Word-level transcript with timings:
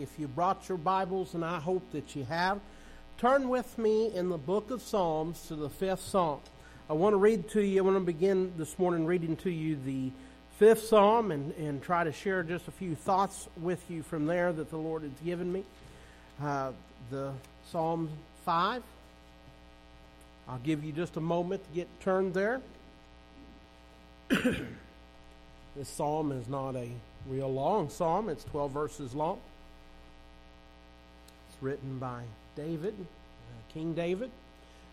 if 0.00 0.18
you 0.18 0.26
brought 0.26 0.66
your 0.68 0.78
Bibles, 0.78 1.34
and 1.34 1.44
I 1.44 1.58
hope 1.58 1.92
that 1.92 2.16
you 2.16 2.24
have, 2.24 2.58
turn 3.18 3.50
with 3.50 3.76
me 3.76 4.10
in 4.14 4.30
the 4.30 4.38
book 4.38 4.70
of 4.70 4.80
Psalms 4.80 5.46
to 5.48 5.56
the 5.56 5.68
fifth 5.68 6.00
Psalm. 6.00 6.40
I 6.88 6.94
want 6.94 7.12
to 7.12 7.18
read 7.18 7.50
to 7.50 7.62
you, 7.62 7.82
I 7.82 7.84
want 7.84 7.96
to 7.96 8.00
begin 8.00 8.54
this 8.56 8.78
morning 8.78 9.04
reading 9.04 9.36
to 9.38 9.50
you 9.50 9.76
the 9.84 10.10
fifth 10.58 10.84
Psalm 10.84 11.30
and, 11.30 11.52
and 11.56 11.82
try 11.82 12.04
to 12.04 12.12
share 12.12 12.42
just 12.42 12.66
a 12.66 12.70
few 12.70 12.94
thoughts 12.94 13.46
with 13.60 13.82
you 13.90 14.02
from 14.02 14.24
there 14.24 14.52
that 14.54 14.70
the 14.70 14.78
Lord 14.78 15.02
has 15.02 15.12
given 15.22 15.52
me. 15.52 15.64
Uh, 16.42 16.72
the 17.10 17.32
Psalm 17.70 18.08
5. 18.46 18.82
I'll 20.48 20.58
give 20.58 20.82
you 20.82 20.92
just 20.92 21.16
a 21.16 21.20
moment 21.20 21.62
to 21.62 21.74
get 21.74 21.88
turned 22.00 22.32
there. 22.32 22.62
this 24.30 24.64
psalm 25.84 26.32
is 26.32 26.48
not 26.48 26.74
a 26.74 26.88
real 27.28 27.52
long 27.52 27.90
psalm, 27.90 28.28
it's 28.30 28.44
12 28.44 28.72
verses 28.72 29.14
long. 29.14 29.38
Written 31.60 31.98
by 31.98 32.22
David, 32.56 32.94
uh, 32.98 33.72
King 33.72 33.94
David. 33.94 34.30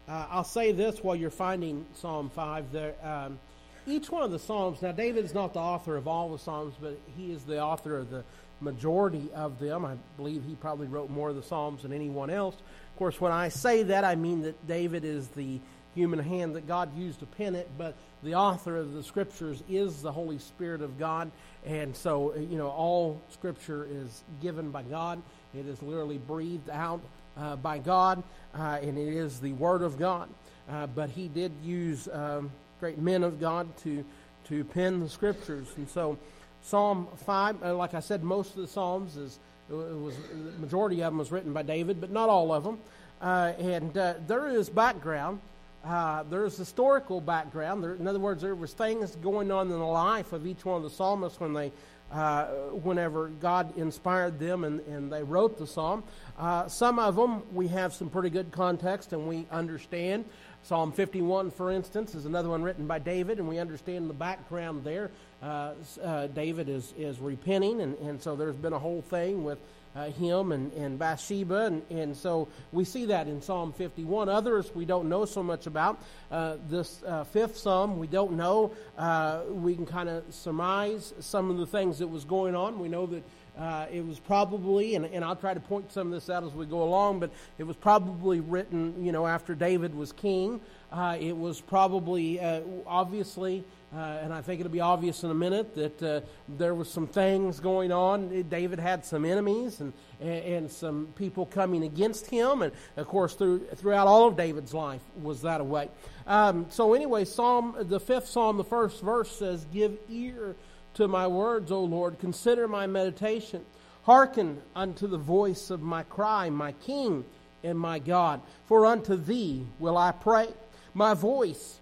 Uh, 0.08 0.26
I'll 0.30 0.44
say 0.44 0.72
this 0.72 1.04
while 1.04 1.16
you're 1.16 1.30
finding 1.30 1.86
Psalm 1.96 2.30
5 2.30 2.72
there. 2.72 2.96
Um, 3.04 3.40
each 3.86 4.10
one 4.10 4.24
of 4.24 4.32
the 4.32 4.40
Psalms, 4.40 4.82
now 4.82 4.92
David 4.92 5.24
is 5.24 5.34
not 5.34 5.54
the 5.54 5.60
author 5.60 5.96
of 5.96 6.08
all 6.08 6.30
the 6.30 6.40
Psalms, 6.40 6.76
but 6.82 6.98
he 7.16 7.32
is 7.32 7.44
the 7.44 7.62
author 7.62 7.98
of 7.98 8.10
the 8.10 8.24
majority 8.60 9.30
of 9.34 9.60
them. 9.60 9.86
I 9.86 9.96
believe 10.18 10.44
he 10.46 10.56
probably 10.56 10.88
wrote 10.88 11.10
more 11.10 11.30
of 11.30 11.36
the 11.36 11.44
Psalms 11.44 11.84
than 11.84 11.94
anyone 11.94 12.30
else. 12.30 12.56
Of 12.56 13.00
course, 13.00 13.22
when 13.22 13.32
I 13.32 13.50
say 13.50 13.84
that, 13.84 14.04
I 14.04 14.16
mean 14.16 14.42
that 14.42 14.68
David 14.68 15.06
is 15.06 15.30
the 15.30 15.60
human 15.96 16.20
hand 16.20 16.56
that 16.56 16.68
God 16.68 16.96
used 16.98 17.20
to 17.20 17.26
pen 17.26 17.56
it, 17.56 17.70
but 17.78 17.96
the 18.24 18.36
author 18.36 18.78
of 18.78 18.94
the 18.94 19.04
scriptures 19.04 19.64
is 19.70 20.02
the 20.02 20.12
Holy 20.12 20.38
Spirit 20.38 20.82
of 20.82 21.00
God. 21.00 21.32
And 21.66 21.96
so, 21.96 22.36
you 22.36 22.58
know, 22.58 22.70
all 22.70 23.22
scripture 23.32 23.88
is 23.90 24.24
given 24.42 24.72
by 24.72 24.84
God. 24.84 25.22
It 25.54 25.68
is 25.68 25.82
literally 25.82 26.18
breathed 26.18 26.70
out 26.70 27.02
uh, 27.38 27.56
by 27.56 27.78
God, 27.78 28.24
uh, 28.58 28.80
and 28.82 28.98
it 28.98 29.14
is 29.14 29.40
the 29.40 29.54
Word 29.54 29.82
of 29.82 29.98
God. 29.98 30.30
Uh, 30.70 30.88
but 30.88 31.10
he 31.10 31.28
did 31.28 31.52
use 31.64 32.10
um, 32.12 32.52
great 32.80 32.98
men 32.98 33.24
of 33.24 33.40
God 33.40 33.76
to, 33.84 34.04
to 34.46 34.64
pen 34.66 35.00
the 35.00 35.10
scriptures. 35.10 35.68
And 35.78 35.90
so, 35.90 36.18
Psalm 36.64 37.08
5, 37.26 37.64
uh, 37.64 37.76
like 37.76 37.94
I 37.94 38.00
said, 38.02 38.24
most 38.24 38.56
of 38.56 38.62
the 38.62 38.68
Psalms 38.68 39.16
is, 39.16 39.40
it 39.70 39.74
was, 39.74 40.16
the 40.18 40.60
majority 40.60 41.02
of 41.02 41.12
them 41.12 41.20
was 41.20 41.32
written 41.32 41.54
by 41.54 41.64
David, 41.64 42.02
but 42.02 42.12
not 42.12 42.30
all 42.30 42.54
of 42.54 42.64
them. 42.64 42.80
Uh, 43.22 43.54
and 43.60 43.98
uh, 43.98 44.16
there 44.28 44.48
is 44.48 44.70
background 44.70 45.40
uh, 45.88 46.24
there's 46.30 46.58
historical 46.58 47.22
background. 47.22 47.84
There, 47.84 47.96
in 47.96 48.08
other 48.08 48.20
words, 48.20 48.42
there 48.42 48.56
was 48.56 48.74
things 48.74 49.16
going 49.18 49.52
on 49.52 49.68
in 49.68 49.80
the 49.80 49.86
life 49.86 50.34
of 50.34 50.46
each 50.46 50.66
one 50.66 50.78
of 50.78 50.84
the 50.84 50.90
psalmists 50.90 51.40
when 51.40 51.54
they, 51.54 51.72
uh, 52.12 52.46
whenever 52.84 53.28
God 53.28 53.78
inspired 53.78 54.40
them 54.40 54.64
and, 54.64 54.80
and 54.82 55.12
they 55.12 55.24
wrote 55.24 55.58
the 55.58 55.68
psalm. 55.68 56.04
Uh, 56.38 56.68
some 56.68 57.00
of 57.00 57.16
them 57.16 57.44
we 57.54 57.68
have 57.68 57.94
some 57.94 58.10
pretty 58.10 58.30
good 58.30 58.52
context 58.52 59.14
and 59.14 59.28
we 59.28 59.46
understand. 59.52 60.26
Psalm 60.64 60.92
51, 60.92 61.52
for 61.52 61.72
instance, 61.72 62.14
is 62.14 62.26
another 62.26 62.50
one 62.50 62.62
written 62.62 62.88
by 62.88 63.00
David, 63.00 63.40
and 63.40 63.48
we 63.48 63.58
understand 63.58 64.10
the 64.10 64.14
background 64.14 64.84
there. 64.84 65.12
Uh, 65.42 65.72
uh, 66.04 66.28
David 66.28 66.68
is, 66.68 66.94
is 66.98 67.20
repenting, 67.20 67.80
and, 67.80 67.98
and 68.00 68.22
so 68.22 68.36
there's 68.36 68.56
been 68.56 68.74
a 68.74 68.80
whole 68.80 69.02
thing 69.02 69.46
with 69.46 69.60
uh, 69.98 70.12
him 70.12 70.52
and, 70.52 70.72
and 70.74 71.00
Bathsheba. 71.00 71.66
And, 71.66 71.82
and 71.90 72.16
so 72.16 72.48
we 72.72 72.84
see 72.86 73.06
that 73.06 73.28
in 73.28 73.42
Psalm 73.42 73.74
51. 73.74 74.30
Others 74.30 74.74
we 74.76 74.86
don't 74.86 75.10
know 75.10 75.26
so 75.26 75.42
much 75.42 75.66
about. 75.68 76.00
Uh, 76.32 76.58
this 76.70 77.02
uh, 77.04 77.24
fifth 77.24 77.58
psalm 77.58 77.98
we 77.98 78.08
don't 78.08 78.34
know. 78.34 78.72
Uh, 78.98 79.42
we 79.50 79.76
can 79.76 79.86
kind 79.86 80.10
of 80.10 80.24
surmise 80.30 81.14
some 81.20 81.50
of 81.50 81.58
the 81.58 81.66
things 81.66 82.00
that 82.00 82.08
was 82.08 82.24
going 82.26 82.56
on. 82.56 82.80
We 82.80 82.90
know 82.90 83.06
that. 83.08 83.24
Uh, 83.58 83.88
it 83.92 84.06
was 84.06 84.20
probably, 84.20 84.96
and, 84.96 85.06
and 85.06 85.26
I'll 85.26 85.36
try 85.36 85.54
to 85.54 85.60
point 85.60 85.92
some 85.92 86.08
of 86.08 86.14
this 86.14 86.30
out 86.30 86.44
as 86.44 86.54
we 86.54 86.66
go 86.66 86.84
along, 86.84 87.20
but 87.20 87.32
it 87.58 87.64
was 87.64 87.76
probably 87.76 88.40
written, 88.40 89.04
you 89.04 89.12
know, 89.12 89.26
after 89.26 89.56
David 89.56 89.96
was 89.96 90.12
king. 90.12 90.62
Uh, 90.92 91.18
it 91.20 91.36
was 91.36 91.60
probably, 91.60 92.40
obviously, 92.86 93.64
uh, 93.96 94.20
and 94.22 94.34
I 94.34 94.42
think 94.42 94.60
it'll 94.60 94.72
be 94.72 94.82
obvious 94.82 95.24
in 95.24 95.32
a 95.32 95.36
minute 95.36 95.74
that 95.76 96.04
uh, 96.04 96.20
there 96.58 96.76
was 96.76 96.90
some 96.90 97.08
things 97.08 97.62
going 97.62 97.92
on. 97.92 98.44
David 98.44 98.80
had 98.80 99.06
some 99.06 99.24
enemies 99.24 99.80
and, 99.80 99.94
and 100.20 100.70
some 100.70 101.08
people 101.16 101.46
coming 101.46 101.84
against 101.84 102.28
him, 102.28 102.64
and 102.64 102.74
of 102.98 103.08
course, 103.08 103.34
through, 103.34 103.60
throughout 103.76 104.06
all 104.06 104.28
of 104.28 104.36
David's 104.36 104.74
life 104.74 105.02
was 105.22 105.42
that 105.42 105.62
a 105.62 105.64
way. 105.64 105.90
Um, 106.26 106.66
so 106.70 106.94
anyway, 106.94 107.24
Psalm 107.24 107.76
the 107.80 108.00
fifth 108.00 108.28
Psalm, 108.28 108.58
the 108.58 108.66
first 108.66 109.02
verse 109.02 109.32
says, 109.32 109.66
"Give 109.72 109.98
ear 110.10 110.56
to 110.98 111.08
my 111.08 111.28
words, 111.28 111.72
O 111.72 111.84
Lord. 111.84 112.20
Consider 112.20 112.68
my 112.68 112.88
meditation. 112.88 113.66
Hearken 114.04 114.62
unto 114.76 115.08
the 115.08 115.18
voice 115.18 115.70
of 115.70 115.82
my 115.82 116.04
cry, 116.04 116.50
my 116.50 116.72
King 116.72 117.26
and 117.64 117.80
my 117.80 118.00
God. 118.00 118.42
For 118.68 118.86
unto 118.86 119.16
Thee 119.16 119.66
will 119.80 119.98
I 119.98 120.12
pray. 120.12 120.48
My 120.94 121.14
voice." 121.14 121.80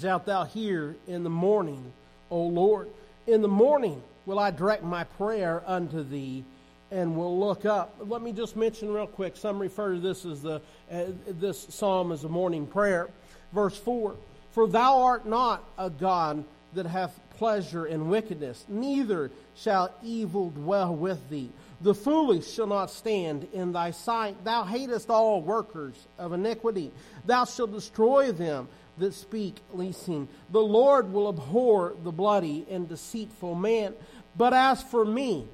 shalt 0.00 0.26
thou 0.26 0.44
hear 0.44 0.96
in 1.06 1.24
the 1.24 1.30
morning, 1.30 1.92
O 2.30 2.42
Lord. 2.42 2.88
In 3.26 3.42
the 3.42 3.48
morning 3.48 4.02
will 4.24 4.38
I 4.38 4.50
direct 4.50 4.82
my 4.82 5.04
prayer 5.04 5.62
unto 5.66 6.02
thee 6.02 6.44
and 6.90 7.16
will 7.16 7.38
look 7.38 7.64
up. 7.64 7.96
Let 8.00 8.22
me 8.22 8.32
just 8.32 8.56
mention 8.56 8.92
real 8.92 9.06
quick. 9.06 9.36
Some 9.36 9.58
refer 9.58 9.94
to 9.94 10.00
this 10.00 10.24
as 10.24 10.42
the 10.42 10.60
uh, 10.90 11.04
this 11.28 11.66
psalm 11.70 12.12
as 12.12 12.24
a 12.24 12.28
morning 12.28 12.66
prayer. 12.66 13.08
Verse 13.52 13.76
four: 13.76 14.16
For 14.52 14.68
thou 14.68 15.02
art 15.02 15.26
not 15.26 15.64
a 15.78 15.90
God 15.90 16.44
that 16.74 16.86
hath 16.86 17.18
pleasure 17.36 17.86
in 17.86 18.08
wickedness, 18.08 18.64
neither 18.68 19.30
shall 19.54 19.92
evil 20.02 20.50
dwell 20.50 20.94
with 20.94 21.28
thee. 21.28 21.50
The 21.80 21.94
foolish 21.94 22.50
shall 22.50 22.66
not 22.66 22.90
stand 22.90 23.46
in 23.52 23.72
thy 23.72 23.90
sight. 23.90 24.44
Thou 24.44 24.64
hatest 24.64 25.10
all 25.10 25.42
workers 25.42 25.94
of 26.18 26.32
iniquity. 26.32 26.90
Thou 27.26 27.44
shalt 27.44 27.72
destroy 27.72 28.32
them 28.32 28.68
that 28.98 29.14
speak 29.14 29.56
leasing. 29.74 30.28
The 30.50 30.62
Lord 30.62 31.12
will 31.12 31.28
abhor 31.28 31.94
the 32.02 32.12
bloody 32.12 32.66
and 32.70 32.88
deceitful 32.88 33.54
man. 33.54 33.94
But 34.36 34.54
as 34.54 34.82
for 34.82 35.04
me, 35.04 35.46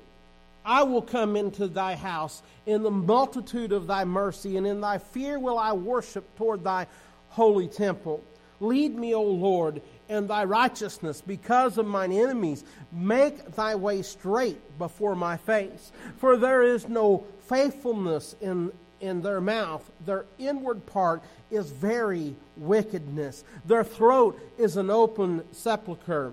I 0.65 0.85
will 0.85 1.03
come 1.03 1.35
into 1.35 1.67
thy 1.67 1.97
house 1.97 2.43
in 2.67 2.83
the 2.83 2.91
multitude 2.91 3.73
of 3.73 3.89
thy 3.89 4.05
mercy, 4.05 4.57
and 4.57 4.67
in 4.67 4.81
thy 4.81 4.99
fear 4.99 5.39
will 5.39 5.59
I 5.59 5.73
worship 5.73 6.37
toward 6.37 6.63
thy 6.63 6.87
holy 7.31 7.67
temple. 7.67 8.23
Lead 8.61 8.95
me, 8.97 9.13
O 9.13 9.23
Lord, 9.23 9.83
in 10.13 10.27
thy 10.27 10.45
righteousness 10.45 11.23
because 11.27 11.79
of 11.79 11.87
mine 11.87 12.13
enemies. 12.13 12.65
Make 12.93 13.55
thy 13.57 13.75
way 13.75 14.03
straight 14.03 14.79
before 14.79 15.17
my 15.17 15.39
face. 15.39 15.91
For 16.19 16.37
there 16.37 16.63
is 16.63 16.89
no 16.89 17.25
faithfulness 17.49 18.37
in 18.41 18.73
in 19.01 19.21
their 19.21 19.41
mouth. 19.41 19.83
Their 20.07 20.27
inward 20.39 20.87
part 20.87 21.23
is 21.51 21.71
very 21.71 22.37
wickedness. 22.57 23.43
Their 23.67 23.83
throat 23.83 24.39
is 24.59 24.77
an 24.77 24.91
open 24.91 25.43
sepulchre. 25.51 26.33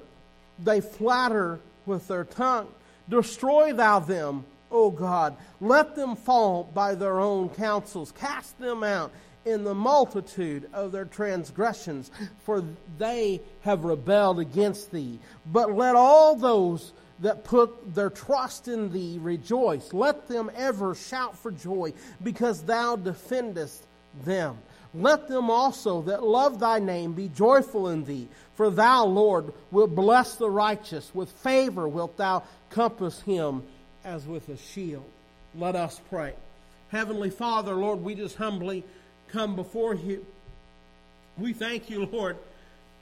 They 0.60 0.80
flatter 0.80 1.60
with 1.88 2.08
their 2.08 2.26
tongue. 2.26 2.68
Destroy 3.10 3.74
thou 3.74 4.00
them, 4.00 4.46
O 4.72 4.92
God. 4.92 5.36
Let 5.60 5.96
them 5.96 6.16
fall 6.16 6.70
by 6.72 6.94
their 6.94 7.20
own 7.20 7.50
counsels. 7.50 8.12
Cast 8.12 8.60
them 8.60 8.84
out 8.84 9.12
in 9.46 9.64
the 9.64 9.76
multitude 9.76 10.70
of 10.74 10.92
their 10.92 11.06
transgressions, 11.06 12.12
for 12.44 12.64
they 12.98 13.42
have 13.62 13.86
rebelled 13.86 14.40
against 14.40 14.92
thee. 14.92 15.20
But 15.46 15.74
let 15.74 15.96
all 15.96 16.36
those 16.36 16.92
that 17.20 17.44
put 17.44 17.96
their 17.96 18.10
trust 18.10 18.68
in 18.68 18.92
thee 18.92 19.18
rejoice. 19.22 19.94
Let 19.94 20.28
them 20.28 20.50
ever 20.56 20.96
shout 20.96 21.38
for 21.38 21.52
joy, 21.52 21.94
because 22.24 22.64
thou 22.64 22.96
defendest 22.96 23.86
them. 24.24 24.58
Let 24.94 25.28
them 25.28 25.50
also 25.50 26.02
that 26.04 26.24
love 26.24 26.60
thy 26.60 26.80
name 26.80 27.14
be 27.14 27.28
joyful 27.28 27.90
in 27.90 28.06
thee, 28.06 28.28
for 28.56 28.70
thou, 28.70 29.06
Lord, 29.06 29.54
wilt 29.72 29.94
bless 29.94 30.36
the 30.36 30.50
righteous. 30.50 31.14
With 31.14 31.32
favor 31.32 31.88
wilt 31.88 32.18
thou 32.18 32.44
compass 32.70 33.22
him 33.22 33.64
as 34.04 34.26
with 34.26 34.50
a 34.50 34.58
shield. 34.58 35.06
Let 35.56 35.76
us 35.76 36.00
pray. 36.10 36.34
Heavenly 36.90 37.30
Father, 37.30 37.74
Lord, 37.74 38.04
we 38.04 38.16
just 38.16 38.36
humbly 38.36 38.84
come 39.32 39.56
before 39.56 39.96
you. 39.96 40.26
We 41.38 41.54
thank 41.54 41.90
you, 41.90 42.06
Lord 42.06 42.38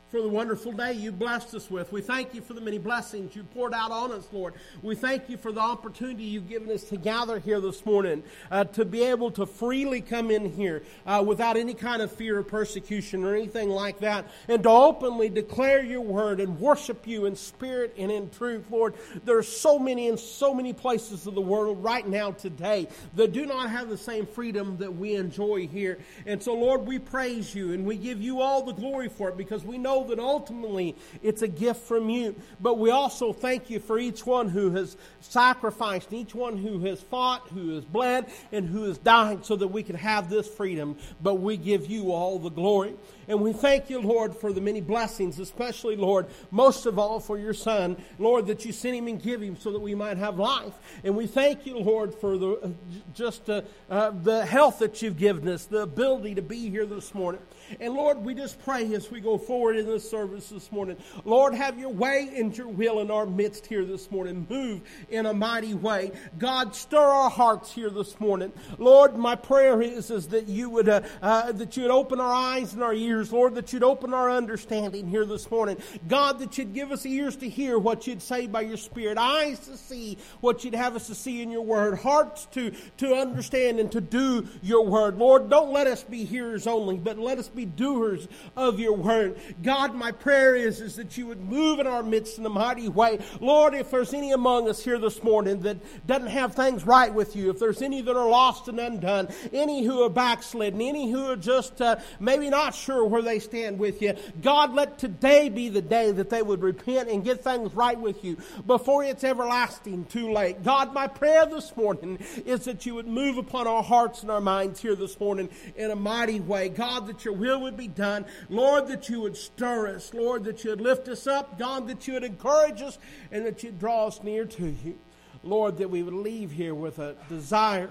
for 0.10 0.22
the 0.22 0.30
wonderful 0.30 0.72
day 0.72 0.94
you 0.94 1.12
blessed 1.12 1.54
us 1.54 1.70
with. 1.70 1.92
We 1.92 2.00
thank 2.00 2.34
you 2.34 2.40
for 2.42 2.54
the 2.54 2.62
many 2.62 2.78
blessings 2.78 3.36
you 3.36 3.44
poured 3.44 3.74
out 3.74 3.92
on 3.92 4.14
us, 4.14 4.26
Lord. 4.32 4.54
We 4.82 4.96
thank 4.96 5.30
you 5.30 5.36
for 5.36 5.52
the 5.52 5.60
opportunity 5.60 6.24
you've 6.24 6.48
given 6.48 6.72
us 6.72 6.84
to 6.86 6.98
gather 6.98 7.40
here 7.40 7.60
this 7.60 7.86
morning, 7.86 8.24
uh, 8.50 8.64
to 8.66 8.86
be 8.86 9.04
able 9.04 9.32
to 9.32 9.46
freely 9.46 10.00
come 10.00 10.32
in 10.32 10.54
here 10.54 10.84
uh, 11.06 11.22
without 11.28 11.58
any 11.58 11.74
kind 11.74 12.02
of 12.02 12.10
fear 12.10 12.38
of 12.38 12.48
persecution 12.48 13.26
or 13.26 13.36
anything 13.36 13.70
like 13.70 14.00
that, 14.00 14.26
and 14.48 14.64
to 14.64 14.70
openly 14.70 15.28
declare 15.28 15.84
your 15.84 16.02
word 16.02 16.40
and 16.40 16.58
worship 16.58 17.06
you 17.06 17.26
in 17.26 17.36
spirit 17.36 17.94
and 17.98 18.10
in 18.10 18.30
truth, 18.30 18.64
Lord. 18.72 18.94
There 19.26 19.38
are 19.38 19.44
so 19.44 19.78
many 19.78 20.08
in 20.08 20.18
so 20.18 20.54
many 20.54 20.72
places 20.72 21.28
of 21.28 21.36
the 21.36 21.42
world 21.42 21.84
right 21.84 22.08
now 22.08 22.32
today 22.32 22.88
that 23.16 23.34
do 23.34 23.46
not 23.46 23.70
have 23.72 23.90
the 23.90 23.98
same 23.98 24.26
freedom 24.26 24.78
that 24.78 24.96
we 24.96 25.16
enjoy 25.16 25.68
here. 25.68 25.98
And 26.26 26.42
so, 26.42 26.54
Lord, 26.54 26.86
we 26.88 26.98
praise 26.98 27.54
you 27.54 27.74
and 27.74 27.86
we 27.86 27.98
give 27.98 28.22
you 28.22 28.40
all 28.40 28.64
the 28.64 28.72
glory 28.72 29.10
for 29.10 29.28
it 29.28 29.36
because 29.36 29.66
we 29.66 29.78
know 29.78 29.97
know 29.98 30.08
that 30.08 30.20
ultimately 30.20 30.96
it's 31.22 31.42
a 31.42 31.48
gift 31.48 31.82
from 31.82 32.10
you. 32.10 32.36
But 32.60 32.78
we 32.78 32.90
also 32.90 33.34
thank 33.34 33.70
you 33.70 33.80
for 33.80 34.00
each 34.00 34.26
one 34.26 34.50
who 34.50 34.72
has 34.72 34.98
sacrificed, 35.20 36.14
each 36.14 36.36
one 36.36 36.58
who 36.58 36.80
has 36.86 37.02
fought, 37.02 37.48
who 37.50 37.76
has 37.76 37.86
bled, 37.86 38.26
and 38.52 38.68
who 38.68 38.84
has 38.84 38.98
died 38.98 39.46
so 39.46 39.56
that 39.56 39.68
we 39.68 39.84
could 39.84 39.96
have 39.96 40.30
this 40.30 40.48
freedom. 40.48 40.98
But 41.22 41.36
we 41.36 41.58
give 41.58 41.88
you 41.88 42.12
all 42.12 42.40
the 42.40 42.50
glory. 42.50 42.96
And 43.30 43.42
we 43.42 43.52
thank 43.52 43.90
you, 43.90 44.00
Lord, 44.00 44.36
for 44.36 44.54
the 44.54 44.62
many 44.62 44.80
blessings, 44.80 45.38
especially, 45.40 45.98
Lord, 45.98 46.28
most 46.50 46.86
of 46.86 46.98
all 46.98 47.20
for 47.20 47.38
your 47.38 47.54
Son, 47.54 48.02
Lord, 48.20 48.48
that 48.48 48.64
you 48.64 48.72
sent 48.72 48.96
him 48.96 49.08
and 49.08 49.22
give 49.22 49.42
him 49.42 49.58
so 49.58 49.72
that 49.74 49.82
we 49.82 49.96
might 49.96 50.18
have 50.18 50.40
life. 50.40 50.74
And 51.04 51.16
we 51.16 51.28
thank 51.28 51.66
you, 51.66 51.78
Lord, 51.78 52.16
for 52.16 52.38
the 52.38 52.74
just 53.14 53.50
uh, 53.50 53.64
uh, 53.90 54.12
the 54.12 54.46
health 54.46 54.80
that 54.80 55.02
you've 55.02 55.18
given 55.18 55.48
us, 55.50 55.66
the 55.66 55.82
ability 55.82 56.36
to 56.36 56.42
be 56.42 56.70
here 56.70 56.86
this 56.86 57.14
morning. 57.14 57.42
And 57.80 57.94
Lord, 57.94 58.24
we 58.24 58.34
just 58.34 58.62
pray 58.64 58.94
as 58.94 59.12
we 59.12 59.20
go 59.20 59.38
forward 59.38 59.78
in 59.78 59.86
this 59.86 60.10
service 60.10 60.50
this 60.50 60.72
morning. 60.72 60.98
Lord, 61.26 61.54
have 61.54 61.80
your 61.80 61.90
way 61.90 62.30
and 62.36 62.56
your 62.58 62.68
will 62.68 63.00
in 63.00 63.12
our 63.12 63.26
midst 63.26 63.66
here 63.66 63.86
this 63.86 64.10
morning. 64.12 64.46
Move 64.50 64.82
in 65.10 65.26
a 65.26 65.34
mighty 65.34 65.74
way. 65.74 66.12
God, 66.38 66.76
stir 66.76 66.98
our 66.98 67.30
hearts 67.30 67.72
here 67.72 67.90
this 67.90 68.20
morning. 68.20 68.52
Lord, 68.78 69.18
my 69.18 69.36
prayer 69.36 69.82
is, 69.82 70.12
is 70.12 70.28
that 70.30 70.48
you 70.48 70.70
would 70.70 70.90
uh, 70.90 71.02
uh, 71.22 71.52
that 71.52 71.76
you 71.78 71.84
would 71.84 71.92
open 71.92 72.20
our 72.20 72.34
eyes 72.34 72.74
and 72.74 72.84
our 72.84 72.94
ears, 72.94 73.32
Lord, 73.32 73.56
that 73.56 73.74
you'd 73.74 73.84
open 73.84 74.14
our 74.14 74.30
understanding 74.30 75.08
here 75.08 75.26
this 75.26 75.50
morning. 75.50 75.78
God, 76.08 76.40
that 76.40 76.58
you'd 76.58 76.74
give 76.74 76.92
us 76.92 77.06
ears 77.06 77.36
to 77.38 77.50
hear 77.50 77.78
what 77.78 78.08
you'd 78.08 78.22
say 78.22 78.48
by 78.48 78.62
your 78.62 78.78
Spirit, 78.78 79.18
eyes 79.18 79.60
to 79.60 79.78
see 79.78 80.18
what 80.42 80.64
you'd 80.64 80.76
have 80.76 80.96
us 80.96 81.08
to 81.08 81.16
see 81.16 81.42
in 81.42 81.52
your 81.52 81.62
word, 81.62 82.00
hearts 82.00 82.46
to, 82.52 82.72
to 82.98 83.14
understand 83.16 83.80
and 83.80 83.92
to 83.92 84.02
do 84.02 84.48
your 84.62 84.86
word. 84.86 85.18
Lord, 85.18 85.50
don't 85.50 85.72
let 85.72 85.88
us 85.88 86.04
be 86.04 86.26
hearers 86.26 86.68
only, 86.68 86.98
but 86.98 87.18
let 87.18 87.38
us 87.38 87.50
be 87.58 87.66
doers 87.66 88.28
of 88.56 88.80
your 88.80 88.94
word. 88.94 89.38
God, 89.64 89.96
my 89.96 90.12
prayer 90.12 90.56
is, 90.56 90.80
is 90.80 90.96
that 90.96 91.18
you 91.18 91.28
would 91.28 91.42
move 91.42 91.80
in 91.80 91.88
our 91.88 92.04
midst 92.04 92.38
in 92.38 92.46
a 92.46 92.50
mighty 92.50 92.88
way. 92.88 93.20
Lord, 93.42 93.74
if 93.74 93.92
there's 93.92 94.14
any 94.14 94.32
among 94.32 94.70
us 94.70 94.84
here 94.84 95.00
this 95.00 95.24
morning 95.24 95.62
that 95.62 95.78
doesn't 96.08 96.28
have 96.30 96.56
things 96.56 96.86
right 96.86 97.14
with 97.14 97.36
you, 97.36 97.50
if 97.50 97.60
there's 97.60 97.82
any 97.82 98.02
that 98.02 98.16
are 98.16 98.30
lost 98.30 98.68
and 98.68 98.80
undone, 98.80 99.28
any 99.52 99.84
who 99.84 100.04
are 100.04 100.10
backslidden, 100.10 100.80
any 100.80 101.12
who 101.12 101.26
are 101.32 101.36
just 101.36 101.82
uh, 101.82 101.98
maybe 102.20 102.50
not 102.50 102.76
sure 102.76 103.04
where 103.04 103.24
they 103.24 103.40
stand 103.40 103.80
with 103.80 104.02
you, 104.02 104.14
God, 104.42 104.74
let 104.74 105.00
today 105.00 105.50
be 105.50 105.70
the 105.70 105.82
day 105.82 106.12
that 106.12 106.30
they 106.30 106.44
would 106.44 106.62
repent 106.62 107.10
and 107.10 107.24
get 107.24 107.44
things 107.44 107.74
right 107.74 108.00
with 108.00 108.24
you 108.24 108.38
before 108.68 109.04
it's 109.04 109.24
everlasting 109.24 110.06
too 110.06 110.32
late. 110.32 110.64
God, 110.64 110.94
my 110.94 111.08
prayer 111.08 111.48
this 111.48 111.76
morning 111.76 112.20
is 112.46 112.66
that 112.66 112.86
you 112.86 112.94
would 112.94 113.08
move 113.08 113.38
upon 113.38 113.66
our 113.66 113.82
hearts 113.82 114.22
and 114.22 114.30
our 114.30 114.42
minds 114.42 114.80
here 114.80 114.96
this 114.96 115.20
morning 115.20 115.50
in 115.76 115.90
a 115.90 115.96
mighty 115.96 116.40
way. 116.40 116.70
God, 116.70 117.08
that 117.08 117.26
your 117.26 117.34
will 117.34 117.47
will 117.48 117.62
would 117.62 117.78
be 117.78 117.88
done. 117.88 118.26
Lord, 118.50 118.88
that 118.88 119.10
you 119.10 119.22
would 119.22 119.38
stir 119.38 119.96
us. 119.96 120.14
Lord, 120.14 120.44
that 120.46 120.64
you 120.64 120.72
would 120.72 120.82
lift 120.82 121.08
us 121.08 121.28
up. 121.28 121.58
God, 121.58 121.88
that 121.88 122.08
you 122.08 122.14
would 122.14 122.24
encourage 122.24 122.82
us 122.82 122.98
and 123.32 123.46
that 123.46 123.64
you'd 123.64 123.80
draw 123.80 124.08
us 124.08 124.22
near 124.24 124.46
to 124.46 124.76
you. 124.84 124.98
Lord, 125.44 125.78
that 125.78 125.90
we 125.90 126.04
would 126.04 126.14
leave 126.14 126.52
here 126.52 126.76
with 126.76 127.00
a 127.00 127.16
desire 127.30 127.90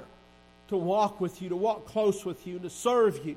to 0.69 0.77
walk 0.77 1.21
with 1.21 1.41
you, 1.41 1.49
to 1.49 1.57
walk 1.57 1.87
close 1.87 2.25
with 2.25 2.47
you, 2.47 2.59
to 2.59 2.71
serve 2.71 3.25
you, 3.25 3.37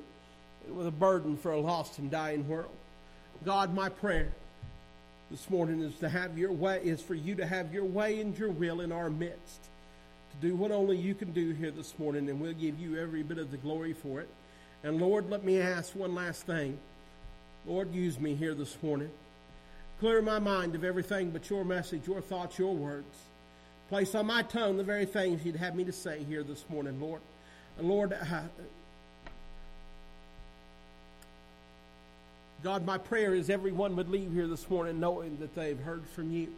with 0.68 0.88
a 0.88 0.92
burden 0.92 1.38
for 1.38 1.52
a 1.52 1.60
lost 1.60 2.00
and 2.00 2.12
dying 2.12 2.48
world. 2.48 2.76
God, 3.46 3.74
my 3.74 3.90
prayer 3.90 4.32
this 5.32 5.50
morning 5.50 5.82
is 5.82 5.96
to 6.00 6.10
have 6.10 6.38
your 6.38 6.52
way, 6.52 6.82
is 6.84 7.02
for 7.02 7.16
you 7.16 7.36
to 7.36 7.46
have 7.46 7.74
your 7.74 7.86
way 7.86 8.20
and 8.20 8.38
your 8.38 8.50
will 8.50 8.82
in 8.82 8.92
our 8.92 9.10
midst. 9.10 9.62
To 10.32 10.48
do 10.48 10.56
what 10.56 10.72
only 10.72 10.98
you 10.98 11.16
can 11.16 11.32
do 11.32 11.52
here 11.52 11.72
this 11.72 11.98
morning, 11.98 12.30
and 12.30 12.40
we'll 12.40 12.54
give 12.54 12.80
you 12.80 12.98
every 12.98 13.24
bit 13.24 13.38
of 13.38 13.52
the 13.52 13.58
glory 13.58 13.94
for 13.94 14.20
it. 14.22 14.30
And 14.84 15.00
Lord, 15.00 15.30
let 15.30 15.44
me 15.44 15.60
ask 15.60 15.96
one 15.96 16.16
last 16.16 16.44
thing. 16.44 16.78
Lord, 17.66 17.94
use 17.94 18.20
me 18.20 18.36
here 18.36 18.54
this 18.54 18.78
morning. 18.82 19.12
Clear 20.00 20.22
my 20.22 20.40
mind 20.40 20.76
of 20.76 20.84
everything 20.84 21.32
but 21.32 21.50
your 21.50 21.66
message, 21.66 22.08
your 22.08 22.22
thoughts, 22.22 22.58
your 22.58 22.74
words. 22.74 23.16
Place 23.90 24.16
on 24.16 24.28
my 24.28 24.44
tongue 24.44 24.78
the 24.78 24.84
very 24.84 25.06
things 25.06 25.46
you'd 25.46 25.58
have 25.58 25.76
me 25.76 25.84
to 25.84 25.92
say 25.92 26.24
here 26.24 26.44
this 26.44 26.64
morning, 26.70 27.02
Lord. 27.02 27.22
And 27.78 27.90
Lord, 27.90 28.14
uh, 28.14 28.42
God, 32.64 32.86
my 32.86 32.98
prayer 32.98 33.34
is 33.34 33.50
everyone 33.50 33.96
would 33.98 34.10
leave 34.10 34.32
here 34.32 34.48
this 34.48 34.70
morning 34.70 35.00
knowing 35.00 35.38
that 35.40 35.56
they've 35.56 35.80
heard 35.80 36.06
from 36.08 36.32
you. 36.32 36.54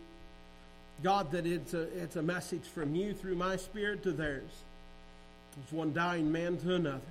God, 1.04 1.32
that 1.32 1.48
it's 1.48 1.74
a, 1.74 1.82
it's 2.02 2.16
a 2.16 2.22
message 2.22 2.66
from 2.66 2.94
you 2.94 3.14
through 3.14 3.36
my 3.36 3.56
spirit 3.56 4.04
to 4.04 4.12
theirs. 4.12 4.52
It's 5.64 5.72
one 5.72 5.94
dying 5.94 6.32
man 6.32 6.58
to 6.58 6.76
another. 6.76 7.02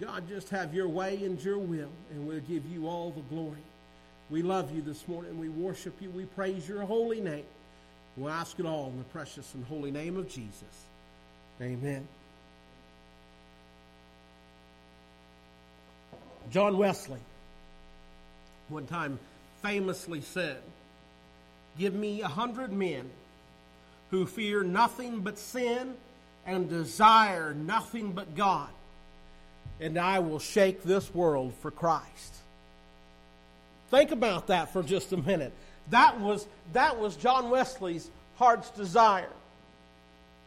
God, 0.00 0.26
just 0.28 0.48
have 0.48 0.72
your 0.72 0.88
way 0.88 1.22
and 1.24 1.42
your 1.42 1.58
will, 1.58 1.90
and 2.10 2.26
we'll 2.26 2.40
give 2.40 2.64
you 2.66 2.88
all 2.88 3.10
the 3.10 3.20
glory. 3.34 3.62
We 4.30 4.40
love 4.40 4.74
you 4.74 4.80
this 4.80 5.06
morning. 5.06 5.38
We 5.38 5.50
worship 5.50 6.00
you. 6.00 6.08
We 6.08 6.24
praise 6.24 6.66
your 6.66 6.82
holy 6.82 7.20
name. 7.20 7.44
We'll 8.16 8.32
ask 8.32 8.58
it 8.58 8.64
all 8.64 8.86
in 8.86 8.96
the 8.96 9.04
precious 9.04 9.52
and 9.52 9.64
holy 9.66 9.90
name 9.90 10.16
of 10.16 10.26
Jesus. 10.28 10.86
Amen. 11.60 12.08
John 16.50 16.78
Wesley 16.78 17.20
one 18.70 18.86
time 18.86 19.18
famously 19.62 20.22
said, 20.22 20.62
Give 21.78 21.92
me 21.94 22.22
a 22.22 22.28
hundred 22.28 22.72
men 22.72 23.10
who 24.10 24.24
fear 24.24 24.62
nothing 24.62 25.20
but 25.20 25.38
sin 25.38 25.94
and 26.46 26.70
desire 26.70 27.52
nothing 27.52 28.12
but 28.12 28.34
God 28.34 28.70
and 29.80 29.98
I 29.98 30.18
will 30.18 30.38
shake 30.38 30.82
this 30.82 31.12
world 31.14 31.54
for 31.60 31.70
Christ. 31.70 32.36
Think 33.90 34.12
about 34.12 34.48
that 34.48 34.72
for 34.72 34.82
just 34.82 35.12
a 35.12 35.16
minute. 35.16 35.52
That 35.90 36.20
was, 36.20 36.46
that 36.72 36.98
was 36.98 37.16
John 37.16 37.50
Wesley's 37.50 38.08
heart's 38.36 38.70
desire 38.70 39.32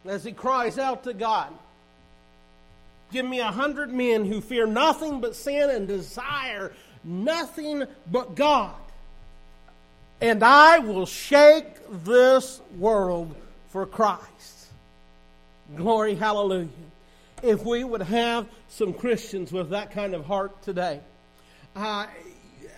as 0.06 0.24
he 0.24 0.32
cries 0.32 0.78
out 0.78 1.04
to 1.04 1.14
God 1.14 1.52
Give 3.14 3.24
me 3.24 3.38
a 3.38 3.52
hundred 3.52 3.92
men 3.92 4.24
who 4.24 4.40
fear 4.40 4.66
nothing 4.66 5.20
but 5.20 5.36
sin 5.36 5.70
and 5.70 5.86
desire 5.86 6.72
nothing 7.04 7.84
but 8.10 8.34
God, 8.34 8.74
and 10.20 10.42
I 10.42 10.80
will 10.80 11.06
shake 11.06 11.66
this 12.04 12.60
world 12.76 13.32
for 13.68 13.86
Christ. 13.86 14.66
Glory, 15.76 16.16
hallelujah 16.16 16.66
if 17.42 17.64
we 17.64 17.84
would 17.84 18.02
have 18.02 18.46
some 18.68 18.92
Christians 18.92 19.52
with 19.52 19.70
that 19.70 19.90
kind 19.90 20.14
of 20.14 20.24
heart 20.26 20.62
today. 20.62 21.00
Uh, 21.74 22.06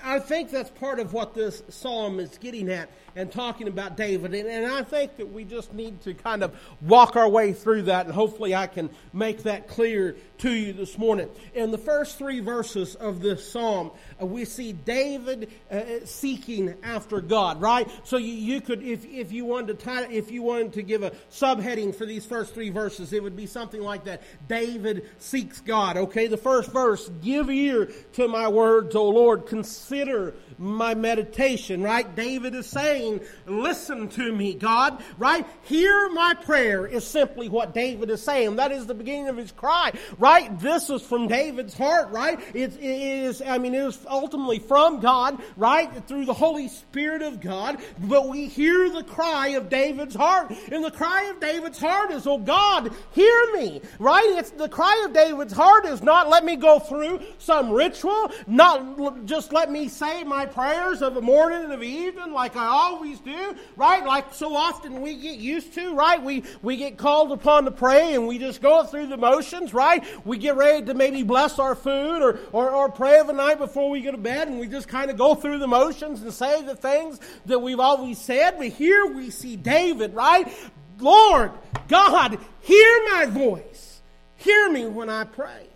I 0.03 0.19
think 0.19 0.51
that's 0.51 0.71
part 0.71 1.01
of 1.01 1.13
what 1.13 1.35
this 1.35 1.63
psalm 1.69 2.21
is 2.21 2.39
getting 2.39 2.71
at 2.71 2.89
and 3.17 3.33
talking 3.33 3.67
about 3.67 3.97
David. 3.97 4.35
And, 4.35 4.47
and, 4.49 4.67
I 4.67 4.83
think 4.83 5.17
that 5.17 5.33
we 5.33 5.45
just 5.45 5.73
need 5.73 6.03
to 6.03 6.13
kind 6.13 6.43
of 6.43 6.55
walk 6.83 7.17
our 7.17 7.29
way 7.29 7.55
through 7.55 7.83
that, 7.83 8.05
and 8.05 8.15
hopefully 8.15 8.55
I 8.55 8.67
can 8.67 8.91
make 9.13 9.45
that 9.45 9.69
clear 9.69 10.17
to 10.39 10.51
you 10.51 10.75
this 10.75 10.99
morning. 10.99 11.31
In 11.55 11.71
the 11.71 11.79
first 11.79 12.19
three 12.19 12.41
verses 12.41 12.95
of 12.95 13.21
this 13.21 13.51
psalm, 13.51 13.91
uh, 14.21 14.27
we 14.27 14.45
see 14.45 14.75
David 14.75 15.51
uh, 15.71 15.83
seeking 16.05 16.75
after 16.83 17.23
God, 17.23 17.61
right? 17.63 17.89
So 18.05 18.19
you, 18.19 18.35
you 18.35 18.61
could, 18.61 18.83
if, 18.83 19.07
if 19.07 19.33
you 19.33 19.47
wanted 19.47 19.79
to 19.79 19.85
tie, 19.85 20.09
if 20.11 20.31
you 20.31 20.43
wanted 20.43 20.75
to 20.75 20.83
give 20.83 21.03
a 21.03 21.13
subheading 21.31 21.95
for 21.95 22.05
these 22.05 22.27
first 22.27 22.53
three 22.53 22.71
verses, 22.71 23.15
it 23.15 23.23
would 23.23 23.37
be 23.37 23.47
something 23.47 23.81
like 23.81 24.05
that. 24.05 24.23
David 24.47 25.09
seeks 25.19 25.61
God. 25.63 25.97
Okay, 25.97 26.27
the 26.27 26.37
first 26.37 26.71
verse, 26.71 27.09
give 27.23 27.49
ear 27.49 27.87
to 28.13 28.29
my 28.29 28.49
words, 28.49 28.95
O 28.95 29.09
Lord, 29.09 29.47
consider 29.47 29.76
consider 29.77 30.35
my 30.59 30.95
meditation, 30.95 31.83
right? 31.83 32.15
David 32.15 32.55
is 32.55 32.67
saying, 32.67 33.21
listen 33.47 34.09
to 34.11 34.33
me, 34.33 34.55
God, 34.55 35.03
right? 35.19 35.47
Hear 35.63 36.09
my 36.11 36.35
prayer 36.35 36.87
is 36.87 37.07
simply 37.07 37.49
what 37.49 37.75
David 37.75 38.11
is 38.11 38.23
saying. 38.23 38.57
That 38.57 38.73
is 38.73 38.87
the 38.87 38.95
beginning 38.95 39.29
of 39.29 39.37
his 39.37 39.53
cry, 39.53 39.93
right? 40.19 40.59
This 40.61 40.91
is 40.91 41.03
from 41.03 41.29
David's 41.29 41.77
heart, 41.77 42.11
right? 42.11 42.39
It, 42.55 42.75
it 42.77 42.83
is, 42.83 43.43
I 43.43 43.59
mean, 43.59 43.75
it 43.75 43.83
is 43.83 43.99
ultimately 44.09 44.59
from 44.59 45.01
God, 45.01 45.41
right? 45.57 46.07
Through 46.07 46.25
the 46.25 46.35
Holy 46.35 46.69
Spirit 46.69 47.23
of 47.23 47.41
God, 47.41 47.79
but 47.99 48.29
we 48.29 48.47
hear 48.47 48.91
the 48.91 49.05
cry 49.05 49.49
of 49.49 49.69
David's 49.69 50.15
heart. 50.15 50.53
And 50.71 50.85
the 50.85 50.91
cry 50.91 51.25
of 51.25 51.41
David's 51.41 51.79
heart 51.79 52.11
is, 52.11 52.27
oh 52.27 52.39
God, 52.39 52.93
hear 53.13 53.53
me, 53.55 53.83
right? 53.99 54.35
It's 54.39 54.51
the 54.51 54.69
cry 54.69 55.05
of 55.07 55.13
David's 55.13 55.53
heart 55.53 55.87
is 55.87 56.03
not 56.03 56.29
let 56.29 56.45
me 56.45 56.57
go 56.57 56.79
through 56.79 57.21
some 57.39 57.71
ritual, 57.71 58.31
not 58.47 59.27
just 59.27 59.53
let 59.53 59.71
me 59.71 59.89
say 59.89 60.25
my 60.25 60.46
prayers 60.47 61.03
of 61.03 61.15
the 61.15 61.21
morning 61.21 61.65
and 61.65 61.73
of 61.73 61.81
the 61.81 61.87
evening 61.87 62.33
like 62.33 62.57
I 62.57 62.67
always 62.67 63.19
do, 63.21 63.57
right? 63.77 64.05
Like 64.05 64.33
so 64.33 64.55
often 64.55 65.01
we 65.01 65.17
get 65.17 65.39
used 65.39 65.75
to, 65.75 65.95
right? 65.95 66.23
We, 66.23 66.45
we 66.63 66.77
get 66.77 66.97
called 66.97 67.33
upon 67.33 67.65
to 67.65 67.71
pray 67.71 68.15
and 68.15 68.27
we 68.27 68.39
just 68.39 68.63
go 68.63 68.85
through 68.85 69.09
the 69.09 69.17
motions, 69.17 69.75
right? 69.75 70.05
We 70.25 70.39
get 70.39 70.57
ready 70.57 70.87
to 70.87 70.95
maybe 70.95 71.23
bless 71.23 71.59
our 71.59 71.75
food 71.75 72.23
or, 72.23 72.39
or, 72.53 72.71
or 72.71 72.91
pray 72.91 73.19
of 73.19 73.27
the 73.27 73.33
night 73.33 73.59
before 73.59 73.91
we 73.91 74.01
go 74.01 74.11
to 74.11 74.19
bed 74.19 74.49
and 74.49 74.59
we 74.59 74.69
just 74.69 74.89
kind 74.89 75.11
of 75.11 75.17
go 75.17 75.35
through 75.35 75.59
the 75.59 75.67
motions 75.67 76.23
and 76.23 76.33
say 76.33 76.63
the 76.63 76.77
things 76.77 77.21
that 77.47 77.59
we've 77.59 77.81
always 77.81 78.19
said. 78.19 78.59
But 78.59 78.69
here 78.69 79.07
we 79.07 79.31
see 79.31 79.57
David, 79.57 80.15
right? 80.15 80.53
Lord, 80.99 81.53
God, 81.89 82.39
hear 82.61 83.05
my 83.13 83.27
voice. 83.27 84.01
Hear 84.39 84.71
me 84.71 84.87
when 84.87 85.11
I 85.11 85.25
pray. 85.25 85.67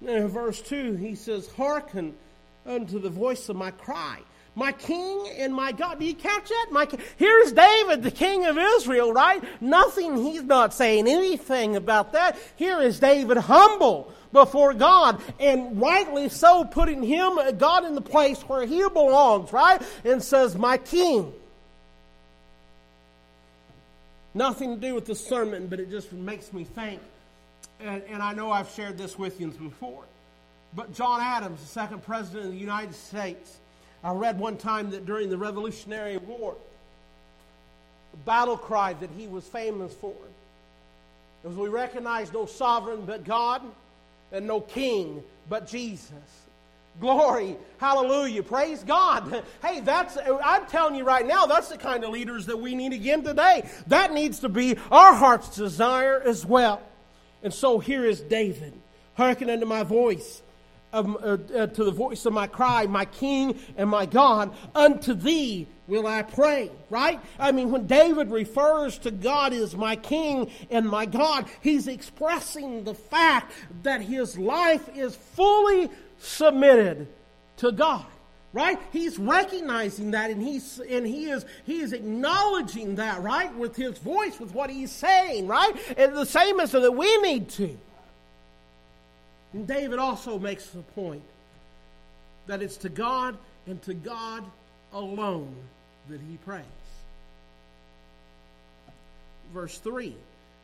in 0.00 0.28
verse 0.28 0.60
2, 0.62 0.94
he 0.96 1.14
says, 1.14 1.48
Hearken 1.56 2.14
unto 2.66 2.98
the 2.98 3.10
voice 3.10 3.48
of 3.48 3.56
my 3.56 3.70
cry. 3.70 4.20
My 4.54 4.72
king 4.72 5.28
and 5.38 5.54
my 5.54 5.72
God. 5.72 5.98
Do 5.98 6.04
you 6.04 6.14
catch 6.14 6.48
that? 6.48 6.66
My 6.70 6.86
Here's 7.16 7.52
David, 7.52 8.02
the 8.02 8.10
king 8.10 8.44
of 8.44 8.58
Israel, 8.58 9.12
right? 9.12 9.42
Nothing, 9.62 10.16
he's 10.18 10.42
not 10.42 10.74
saying 10.74 11.08
anything 11.08 11.74
about 11.74 12.12
that. 12.12 12.36
Here 12.56 12.80
is 12.80 13.00
David 13.00 13.38
humble 13.38 14.12
before 14.32 14.74
God 14.74 15.22
and 15.40 15.80
rightly 15.80 16.28
so 16.28 16.64
putting 16.64 17.02
him, 17.02 17.38
uh, 17.38 17.52
God, 17.52 17.84
in 17.84 17.94
the 17.94 18.02
place 18.02 18.40
where 18.42 18.66
he 18.66 18.86
belongs, 18.88 19.52
right? 19.52 19.80
And 20.04 20.22
says, 20.22 20.56
My 20.56 20.76
king. 20.76 21.32
Nothing 24.34 24.76
to 24.76 24.80
do 24.80 24.94
with 24.94 25.06
the 25.06 25.14
sermon, 25.14 25.66
but 25.66 25.78
it 25.78 25.90
just 25.90 26.12
makes 26.12 26.52
me 26.52 26.64
think. 26.64 27.00
And, 27.80 28.02
and 28.08 28.22
I 28.22 28.32
know 28.32 28.50
I've 28.50 28.70
shared 28.70 28.96
this 28.96 29.18
with 29.18 29.40
you 29.40 29.48
before. 29.48 30.04
But 30.74 30.94
John 30.94 31.20
Adams, 31.20 31.60
the 31.60 31.66
second 31.66 32.02
president 32.02 32.46
of 32.46 32.52
the 32.52 32.58
United 32.58 32.94
States, 32.94 33.58
I 34.02 34.12
read 34.12 34.38
one 34.38 34.56
time 34.56 34.90
that 34.90 35.06
during 35.06 35.30
the 35.30 35.38
Revolutionary 35.38 36.16
War, 36.16 36.56
the 38.12 38.16
battle 38.18 38.56
cry 38.56 38.94
that 38.94 39.10
he 39.16 39.26
was 39.26 39.44
famous 39.44 39.94
for 39.94 40.14
was 41.42 41.56
we 41.56 41.68
recognize 41.68 42.32
no 42.32 42.46
sovereign 42.46 43.04
but 43.04 43.24
God 43.24 43.62
and 44.30 44.46
no 44.46 44.60
king 44.60 45.22
but 45.48 45.66
Jesus. 45.66 46.12
Glory, 47.00 47.56
hallelujah, 47.78 48.42
praise 48.42 48.82
God. 48.84 49.42
Hey, 49.62 49.80
that's, 49.80 50.18
I'm 50.44 50.66
telling 50.66 50.94
you 50.94 51.04
right 51.04 51.26
now, 51.26 51.46
that's 51.46 51.68
the 51.68 51.78
kind 51.78 52.04
of 52.04 52.10
leaders 52.10 52.46
that 52.46 52.58
we 52.58 52.74
need 52.74 52.92
again 52.92 53.22
today. 53.22 53.68
That 53.86 54.12
needs 54.12 54.40
to 54.40 54.48
be 54.48 54.76
our 54.90 55.14
heart's 55.14 55.56
desire 55.56 56.20
as 56.20 56.44
well. 56.44 56.82
And 57.42 57.54
so 57.54 57.78
here 57.78 58.04
is 58.04 58.20
David, 58.20 58.74
hearken 59.14 59.48
unto 59.48 59.66
my 59.66 59.84
voice 59.84 60.42
of, 60.92 61.16
uh, 61.16 61.38
uh, 61.56 61.66
to 61.68 61.84
the 61.84 61.90
voice 61.90 62.26
of 62.26 62.32
my 62.32 62.46
cry, 62.46 62.86
my 62.86 63.04
King 63.04 63.58
and 63.76 63.88
my 63.88 64.06
God, 64.06 64.54
unto 64.74 65.14
thee 65.14 65.66
will 65.86 66.06
I 66.06 66.22
pray, 66.22 66.70
right? 66.90 67.20
I 67.38 67.52
mean, 67.52 67.70
when 67.70 67.86
David 67.86 68.30
refers 68.30 68.98
to 69.00 69.10
God 69.10 69.52
as 69.52 69.76
my 69.76 69.96
King 69.96 70.50
and 70.70 70.88
my 70.88 71.06
God, 71.06 71.46
he's 71.60 71.88
expressing 71.88 72.84
the 72.84 72.94
fact 72.94 73.52
that 73.82 74.00
his 74.00 74.38
life 74.38 74.88
is 74.96 75.16
fully 75.16 75.90
submitted 76.18 77.08
to 77.58 77.72
God. 77.72 78.06
Right? 78.54 78.78
He's 78.92 79.18
recognizing 79.18 80.10
that 80.10 80.30
and 80.30 80.42
he's 80.42 80.78
and 80.78 81.06
he 81.06 81.30
is 81.30 81.46
he 81.64 81.80
is 81.80 81.94
acknowledging 81.94 82.96
that, 82.96 83.22
right? 83.22 83.54
With 83.56 83.74
his 83.74 83.96
voice, 83.96 84.38
with 84.38 84.52
what 84.52 84.68
he's 84.68 84.92
saying, 84.92 85.46
right? 85.46 85.74
And 85.96 86.14
the 86.14 86.26
same 86.26 86.60
as 86.60 86.72
that 86.72 86.92
we 86.92 87.16
need 87.22 87.48
to. 87.50 87.78
And 89.52 89.66
David 89.66 89.98
also 89.98 90.38
makes 90.38 90.66
the 90.70 90.82
point 90.82 91.22
that 92.46 92.62
it's 92.62 92.76
to 92.78 92.88
God 92.88 93.36
and 93.66 93.80
to 93.82 93.94
God 93.94 94.44
alone 94.92 95.54
that 96.08 96.20
he 96.20 96.36
prays. 96.38 96.64
Verse 99.52 99.78
3 99.78 100.16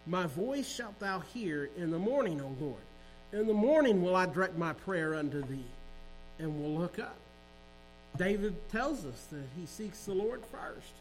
My 0.07 0.27
voice 0.27 0.69
shalt 0.69 0.99
thou 0.99 1.21
hear 1.21 1.69
in 1.77 1.91
the 1.91 1.99
morning, 1.99 2.41
O 2.41 2.55
Lord. 2.61 2.81
In 3.33 3.47
the 3.47 3.55
morning 3.55 4.03
will 4.03 4.17
I 4.17 4.27
direct 4.27 4.57
my 4.57 4.73
prayer 4.73 5.15
unto 5.15 5.43
thee, 5.43 5.65
and 6.39 6.63
will 6.63 6.81
look 6.81 6.99
up. 6.99 7.17
David 8.17 8.57
tells 8.71 9.05
us 9.05 9.27
that 9.31 9.45
he 9.59 9.67
seeks 9.67 10.05
the 10.05 10.15
Lord 10.15 10.43
first 10.47 10.93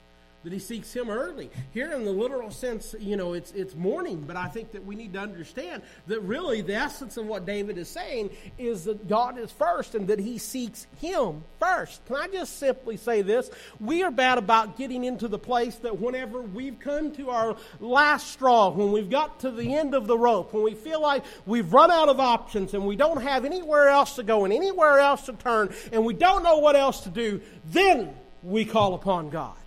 that 0.47 0.53
he 0.53 0.59
seeks 0.59 0.93
him 0.93 1.09
early. 1.09 1.49
Here, 1.73 1.91
in 1.91 2.05
the 2.05 2.11
literal 2.11 2.51
sense, 2.51 2.95
you 2.99 3.17
know, 3.17 3.33
it's, 3.33 3.51
it's 3.51 3.75
morning, 3.75 4.23
but 4.25 4.37
I 4.37 4.47
think 4.47 4.71
that 4.71 4.85
we 4.85 4.95
need 4.95 5.11
to 5.11 5.19
understand 5.19 5.83
that 6.07 6.21
really 6.21 6.61
the 6.61 6.75
essence 6.75 7.17
of 7.17 7.25
what 7.25 7.45
David 7.45 7.77
is 7.77 7.89
saying 7.89 8.29
is 8.57 8.85
that 8.85 9.09
God 9.09 9.37
is 9.37 9.51
first 9.51 9.93
and 9.93 10.07
that 10.07 10.19
he 10.19 10.37
seeks 10.37 10.87
him 11.01 11.43
first. 11.59 12.05
Can 12.05 12.15
I 12.15 12.29
just 12.29 12.59
simply 12.59 12.95
say 12.95 13.23
this? 13.23 13.49
We 13.81 14.03
are 14.03 14.11
bad 14.11 14.37
about 14.37 14.77
getting 14.77 15.03
into 15.03 15.27
the 15.27 15.37
place 15.37 15.75
that 15.79 15.99
whenever 15.99 16.39
we've 16.41 16.79
come 16.79 17.11
to 17.15 17.29
our 17.29 17.57
last 17.81 18.31
straw, 18.31 18.69
when 18.69 18.93
we've 18.93 19.09
got 19.09 19.41
to 19.41 19.51
the 19.51 19.75
end 19.75 19.95
of 19.95 20.07
the 20.07 20.17
rope, 20.17 20.53
when 20.53 20.63
we 20.63 20.75
feel 20.75 21.01
like 21.01 21.25
we've 21.45 21.73
run 21.73 21.91
out 21.91 22.07
of 22.07 22.21
options 22.21 22.73
and 22.73 22.87
we 22.87 22.95
don't 22.95 23.21
have 23.21 23.43
anywhere 23.43 23.89
else 23.89 24.15
to 24.15 24.23
go 24.23 24.45
and 24.45 24.53
anywhere 24.53 24.99
else 24.99 25.25
to 25.25 25.33
turn 25.33 25.73
and 25.91 26.05
we 26.05 26.13
don't 26.13 26.41
know 26.41 26.59
what 26.59 26.77
else 26.77 27.01
to 27.01 27.09
do, 27.09 27.41
then 27.65 28.15
we 28.43 28.63
call 28.63 28.93
upon 28.93 29.29
God. 29.29 29.57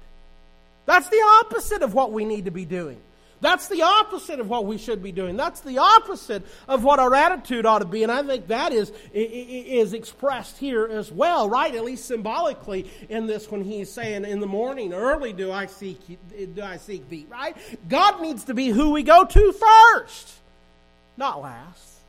That's 0.90 1.08
the 1.08 1.22
opposite 1.44 1.82
of 1.82 1.94
what 1.94 2.10
we 2.10 2.24
need 2.24 2.46
to 2.46 2.50
be 2.50 2.64
doing. 2.64 3.00
That's 3.40 3.68
the 3.68 3.82
opposite 3.82 4.40
of 4.40 4.48
what 4.48 4.66
we 4.66 4.76
should 4.76 5.04
be 5.04 5.12
doing. 5.12 5.36
That's 5.36 5.60
the 5.60 5.78
opposite 5.78 6.44
of 6.66 6.82
what 6.82 6.98
our 6.98 7.14
attitude 7.14 7.64
ought 7.64 7.78
to 7.78 7.84
be. 7.84 8.02
And 8.02 8.10
I 8.10 8.24
think 8.24 8.48
that 8.48 8.72
is, 8.72 8.92
is 9.12 9.92
expressed 9.92 10.58
here 10.58 10.88
as 10.88 11.12
well, 11.12 11.48
right? 11.48 11.72
At 11.72 11.84
least 11.84 12.06
symbolically 12.06 12.90
in 13.08 13.28
this 13.28 13.48
when 13.48 13.62
he's 13.62 13.88
saying, 13.88 14.24
in 14.24 14.40
the 14.40 14.48
morning, 14.48 14.92
early 14.92 15.32
do 15.32 15.52
I 15.52 15.66
seek, 15.66 16.00
do 16.56 16.60
I 16.60 16.78
seek 16.78 17.08
thee, 17.08 17.24
right? 17.30 17.56
God 17.88 18.20
needs 18.20 18.46
to 18.46 18.54
be 18.54 18.70
who 18.70 18.90
we 18.90 19.04
go 19.04 19.24
to 19.24 19.52
first, 19.52 20.32
not 21.16 21.40
last. 21.40 22.00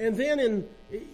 And 0.00 0.16
then 0.16 0.40
in, 0.40 0.68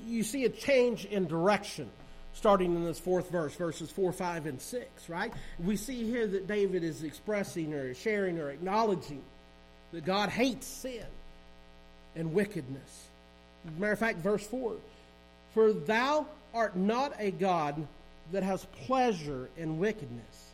you 0.07 0.23
see 0.23 0.45
a 0.45 0.49
change 0.49 1.05
in 1.05 1.27
direction 1.27 1.91
starting 2.35 2.75
in 2.75 2.85
this 2.85 2.99
fourth 2.99 3.31
verse, 3.31 3.55
verses 3.55 3.91
4, 3.91 4.13
5, 4.13 4.47
and 4.47 4.61
6, 4.61 5.09
right? 5.09 5.33
We 5.59 5.77
see 5.77 6.05
here 6.05 6.27
that 6.27 6.47
David 6.47 6.83
is 6.83 7.03
expressing 7.03 7.75
or 7.75 7.95
sharing 7.95 8.39
or 8.39 8.51
acknowledging 8.51 9.23
that 9.93 10.05
God 10.05 10.31
hates 10.31 10.67
sin 10.67 11.05
and 12.17 12.33
wickedness. 12.33 13.09
Matter 13.79 13.93
of 13.93 13.99
fact, 13.99 14.19
verse 14.19 14.47
4 14.47 14.75
For 15.55 15.73
thou 15.73 16.27
art 16.55 16.77
not 16.77 17.15
a 17.19 17.31
God 17.31 17.87
that 18.33 18.43
has 18.43 18.65
pleasure 18.87 19.49
in 19.57 19.79
wickedness, 19.79 20.53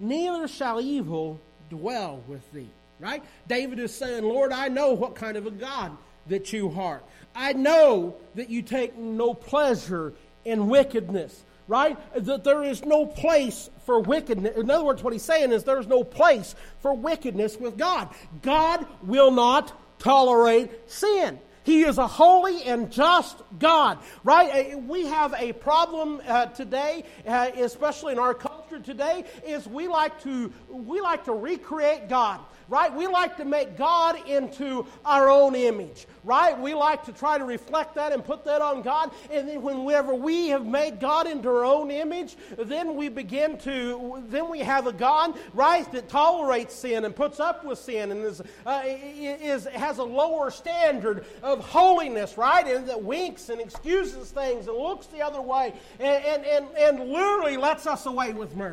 neither 0.00 0.48
shall 0.48 0.80
evil 0.80 1.40
dwell 1.70 2.22
with 2.26 2.52
thee. 2.52 2.68
Right? 3.00 3.22
David 3.48 3.80
is 3.80 3.94
saying, 3.94 4.24
Lord, 4.24 4.52
I 4.52 4.68
know 4.68 4.92
what 4.92 5.16
kind 5.16 5.36
of 5.36 5.46
a 5.46 5.50
God 5.50 5.96
that 6.28 6.52
you 6.52 6.72
are. 6.78 7.02
I 7.34 7.52
know 7.52 8.14
that 8.36 8.48
you 8.48 8.62
take 8.62 8.96
no 8.96 9.34
pleasure 9.34 10.12
in 10.44 10.68
wickedness, 10.68 11.42
right? 11.68 11.98
That 12.14 12.44
there 12.44 12.62
is 12.62 12.84
no 12.84 13.06
place 13.06 13.70
for 13.86 14.00
wickedness. 14.00 14.56
In 14.56 14.70
other 14.70 14.84
words, 14.84 15.02
what 15.02 15.12
he's 15.12 15.22
saying 15.22 15.52
is 15.52 15.64
there's 15.64 15.86
no 15.86 16.04
place 16.04 16.54
for 16.80 16.94
wickedness 16.94 17.56
with 17.56 17.76
God. 17.76 18.08
God 18.42 18.86
will 19.02 19.30
not 19.30 19.72
tolerate 19.98 20.90
sin. 20.90 21.38
He 21.64 21.82
is 21.82 21.96
a 21.96 22.06
holy 22.06 22.62
and 22.64 22.92
just 22.92 23.40
God, 23.58 23.98
right? 24.22 24.74
Uh, 24.74 24.78
we 24.78 25.06
have 25.06 25.34
a 25.36 25.52
problem 25.54 26.20
uh, 26.26 26.46
today, 26.46 27.04
uh, 27.26 27.50
especially 27.56 28.12
in 28.12 28.18
our 28.18 28.34
culture 28.74 28.84
today, 28.84 29.24
is 29.46 29.66
we 29.66 29.88
like 29.88 30.22
to 30.22 30.52
we 30.68 31.00
like 31.00 31.24
to 31.24 31.32
recreate 31.32 32.08
God 32.08 32.40
right? 32.68 32.94
We 32.94 33.06
like 33.06 33.36
to 33.38 33.44
make 33.44 33.76
God 33.76 34.16
into 34.28 34.86
our 35.04 35.28
own 35.28 35.54
image, 35.54 36.06
right? 36.22 36.58
We 36.58 36.74
like 36.74 37.04
to 37.04 37.12
try 37.12 37.38
to 37.38 37.44
reflect 37.44 37.94
that 37.96 38.12
and 38.12 38.24
put 38.24 38.44
that 38.44 38.62
on 38.62 38.82
God. 38.82 39.10
And 39.30 39.48
then 39.48 39.62
whenever 39.62 40.14
we 40.14 40.48
have 40.48 40.66
made 40.66 41.00
God 41.00 41.26
into 41.26 41.48
our 41.48 41.64
own 41.64 41.90
image, 41.90 42.36
then 42.58 42.96
we 42.96 43.08
begin 43.08 43.58
to, 43.58 44.22
then 44.28 44.50
we 44.50 44.60
have 44.60 44.86
a 44.86 44.92
God, 44.92 45.38
right, 45.52 45.90
that 45.92 46.08
tolerates 46.08 46.74
sin 46.74 47.04
and 47.04 47.14
puts 47.14 47.40
up 47.40 47.64
with 47.64 47.78
sin 47.78 48.10
and 48.10 48.24
is, 48.24 48.42
uh, 48.66 48.82
is 48.84 49.66
has 49.66 49.98
a 49.98 50.04
lower 50.04 50.50
standard 50.50 51.24
of 51.42 51.60
holiness, 51.60 52.38
right? 52.38 52.66
And 52.66 52.88
that 52.88 53.02
winks 53.02 53.48
and 53.48 53.60
excuses 53.60 54.30
things 54.30 54.68
and 54.68 54.76
looks 54.76 55.06
the 55.06 55.22
other 55.22 55.40
way 55.40 55.74
and, 55.98 56.24
and, 56.24 56.44
and, 56.44 56.66
and 56.76 57.10
literally 57.10 57.56
lets 57.56 57.86
us 57.86 58.06
away 58.06 58.32
with 58.32 58.56
murder. 58.56 58.63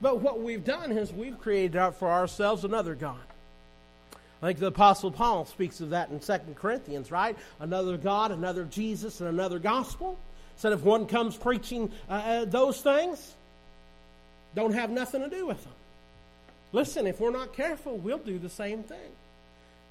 But 0.00 0.20
what 0.20 0.40
we've 0.40 0.64
done 0.64 0.92
is 0.92 1.12
we've 1.12 1.38
created 1.40 1.76
out 1.76 1.96
for 1.96 2.08
ourselves 2.08 2.64
another 2.64 2.94
God. 2.94 3.20
I 4.42 4.46
think 4.46 4.58
the 4.58 4.66
Apostle 4.66 5.12
Paul 5.12 5.44
speaks 5.44 5.80
of 5.80 5.90
that 5.90 6.10
in 6.10 6.18
2 6.18 6.38
Corinthians, 6.56 7.12
right? 7.12 7.38
Another 7.60 7.96
God, 7.96 8.32
another 8.32 8.64
Jesus, 8.64 9.20
and 9.20 9.28
another 9.28 9.60
gospel. 9.60 10.18
Said 10.56 10.72
if 10.72 10.82
one 10.82 11.06
comes 11.06 11.36
preaching 11.36 11.92
uh, 12.10 12.12
uh, 12.12 12.44
those 12.44 12.80
things, 12.80 13.34
don't 14.54 14.74
have 14.74 14.90
nothing 14.90 15.22
to 15.22 15.30
do 15.30 15.46
with 15.46 15.62
them. 15.62 15.72
Listen, 16.72 17.06
if 17.06 17.20
we're 17.20 17.30
not 17.30 17.54
careful, 17.54 17.96
we'll 17.96 18.18
do 18.18 18.38
the 18.38 18.48
same 18.48 18.82
thing. 18.82 18.98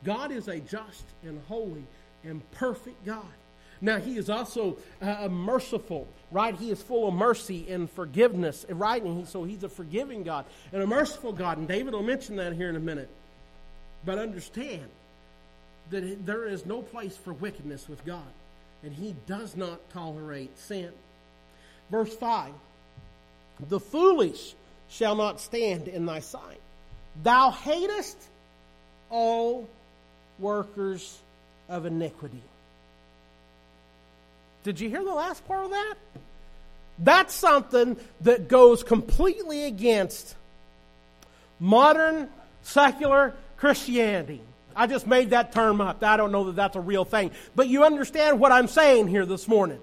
God 0.03 0.31
is 0.31 0.47
a 0.47 0.59
just 0.59 1.03
and 1.23 1.41
holy 1.47 1.83
and 2.23 2.41
perfect 2.51 3.05
God. 3.05 3.25
Now, 3.79 3.99
He 3.99 4.17
is 4.17 4.29
also 4.29 4.77
uh, 5.01 5.27
merciful, 5.29 6.07
right? 6.31 6.55
He 6.55 6.71
is 6.71 6.81
full 6.81 7.07
of 7.07 7.13
mercy 7.13 7.67
and 7.69 7.89
forgiveness, 7.89 8.65
right? 8.69 9.01
And 9.01 9.19
he, 9.19 9.25
so 9.25 9.43
He's 9.43 9.63
a 9.63 9.69
forgiving 9.69 10.23
God 10.23 10.45
and 10.71 10.81
a 10.81 10.87
merciful 10.87 11.33
God. 11.33 11.57
And 11.57 11.67
David 11.67 11.93
will 11.93 12.03
mention 12.03 12.37
that 12.37 12.53
here 12.53 12.69
in 12.69 12.75
a 12.75 12.79
minute. 12.79 13.09
But 14.05 14.17
understand 14.17 14.87
that 15.91 16.25
there 16.25 16.47
is 16.47 16.65
no 16.65 16.81
place 16.81 17.15
for 17.15 17.33
wickedness 17.33 17.87
with 17.87 18.03
God, 18.05 18.23
and 18.83 18.93
He 18.93 19.15
does 19.27 19.55
not 19.55 19.89
tolerate 19.91 20.57
sin. 20.57 20.91
Verse 21.89 22.15
5 22.15 22.53
The 23.69 23.79
foolish 23.79 24.55
shall 24.89 25.15
not 25.15 25.39
stand 25.39 25.87
in 25.87 26.05
thy 26.05 26.19
sight. 26.19 26.59
Thou 27.23 27.51
hatest 27.51 28.17
all 29.09 29.67
workers 30.39 31.19
of 31.69 31.85
iniquity. 31.85 32.41
Did 34.63 34.79
you 34.79 34.89
hear 34.89 35.03
the 35.03 35.13
last 35.13 35.45
part 35.47 35.65
of 35.65 35.71
that? 35.71 35.95
That's 36.99 37.33
something 37.33 37.97
that 38.21 38.47
goes 38.47 38.83
completely 38.83 39.65
against 39.65 40.35
modern 41.59 42.29
secular 42.61 43.33
Christianity. 43.57 44.41
I 44.75 44.87
just 44.87 45.07
made 45.07 45.31
that 45.31 45.51
term 45.51 45.81
up. 45.81 46.03
I 46.03 46.15
don't 46.17 46.31
know 46.31 46.45
that 46.45 46.55
that's 46.55 46.75
a 46.75 46.81
real 46.81 47.05
thing. 47.05 47.31
But 47.55 47.67
you 47.67 47.83
understand 47.83 48.39
what 48.39 48.51
I'm 48.51 48.67
saying 48.67 49.07
here 49.07 49.25
this 49.25 49.47
morning. 49.47 49.79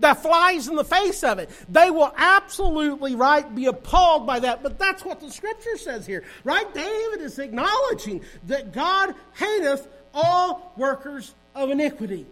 That 0.00 0.22
flies 0.22 0.68
in 0.68 0.76
the 0.76 0.84
face 0.84 1.24
of 1.24 1.40
it. 1.40 1.50
They 1.68 1.90
will 1.90 2.12
absolutely, 2.16 3.16
right, 3.16 3.52
be 3.52 3.66
appalled 3.66 4.26
by 4.26 4.38
that. 4.40 4.62
But 4.62 4.78
that's 4.78 5.04
what 5.04 5.20
the 5.20 5.30
scripture 5.30 5.76
says 5.76 6.06
here, 6.06 6.22
right? 6.44 6.72
David 6.72 7.20
is 7.20 7.38
acknowledging 7.40 8.22
that 8.46 8.72
God 8.72 9.14
hateth 9.34 9.88
all 10.14 10.72
workers 10.76 11.34
of 11.54 11.70
iniquity. 11.70 12.26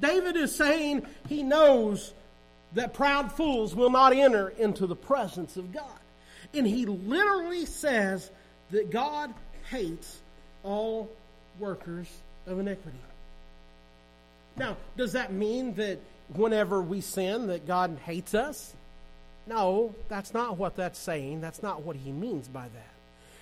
David 0.00 0.36
is 0.36 0.54
saying 0.54 1.06
he 1.28 1.42
knows 1.42 2.14
that 2.74 2.94
proud 2.94 3.32
fools 3.32 3.74
will 3.74 3.90
not 3.90 4.12
enter 4.12 4.48
into 4.50 4.86
the 4.86 4.96
presence 4.96 5.56
of 5.56 5.72
God. 5.72 5.84
And 6.54 6.66
he 6.66 6.86
literally 6.86 7.66
says 7.66 8.30
that 8.70 8.90
God 8.90 9.32
hates 9.70 10.18
all 10.62 11.10
workers 11.58 12.08
of 12.46 12.58
iniquity. 12.58 12.98
Now, 14.56 14.76
does 14.96 15.12
that 15.12 15.32
mean 15.32 15.74
that 15.74 15.98
whenever 16.34 16.80
we 16.82 17.00
sin 17.00 17.48
that 17.48 17.66
God 17.66 17.98
hates 18.04 18.34
us? 18.34 18.74
No, 19.46 19.94
that's 20.08 20.34
not 20.34 20.56
what 20.58 20.76
that's 20.76 20.98
saying. 20.98 21.40
That's 21.40 21.62
not 21.62 21.82
what 21.82 21.96
he 21.96 22.12
means 22.12 22.48
by 22.48 22.64
that. 22.68 22.94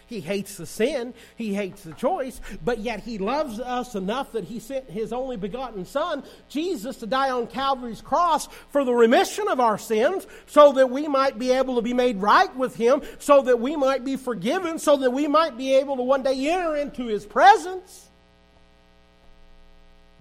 He 0.08 0.20
hates 0.20 0.56
the 0.56 0.64
sin, 0.64 1.12
he 1.36 1.52
hates 1.52 1.82
the 1.82 1.92
choice, 1.92 2.40
but 2.64 2.78
yet 2.78 3.00
he 3.00 3.18
loves 3.18 3.60
us 3.60 3.94
enough 3.94 4.32
that 4.32 4.44
he 4.44 4.58
sent 4.58 4.88
his 4.88 5.12
only 5.12 5.36
begotten 5.36 5.84
Son, 5.84 6.24
Jesus, 6.48 6.96
to 6.96 7.06
die 7.06 7.30
on 7.30 7.46
Calvary's 7.46 8.00
cross 8.00 8.48
for 8.70 8.84
the 8.84 8.94
remission 8.94 9.48
of 9.48 9.60
our 9.60 9.76
sins, 9.76 10.26
so 10.46 10.72
that 10.72 10.88
we 10.88 11.08
might 11.08 11.38
be 11.38 11.52
able 11.52 11.76
to 11.76 11.82
be 11.82 11.92
made 11.92 12.22
right 12.22 12.54
with 12.56 12.74
him, 12.74 13.02
so 13.18 13.42
that 13.42 13.60
we 13.60 13.76
might 13.76 14.02
be 14.02 14.16
forgiven, 14.16 14.78
so 14.78 14.96
that 14.96 15.10
we 15.10 15.28
might 15.28 15.58
be 15.58 15.74
able 15.74 15.96
to 15.96 16.02
one 16.02 16.22
day 16.22 16.48
enter 16.48 16.74
into 16.74 17.04
his 17.04 17.26
presence. 17.26 18.08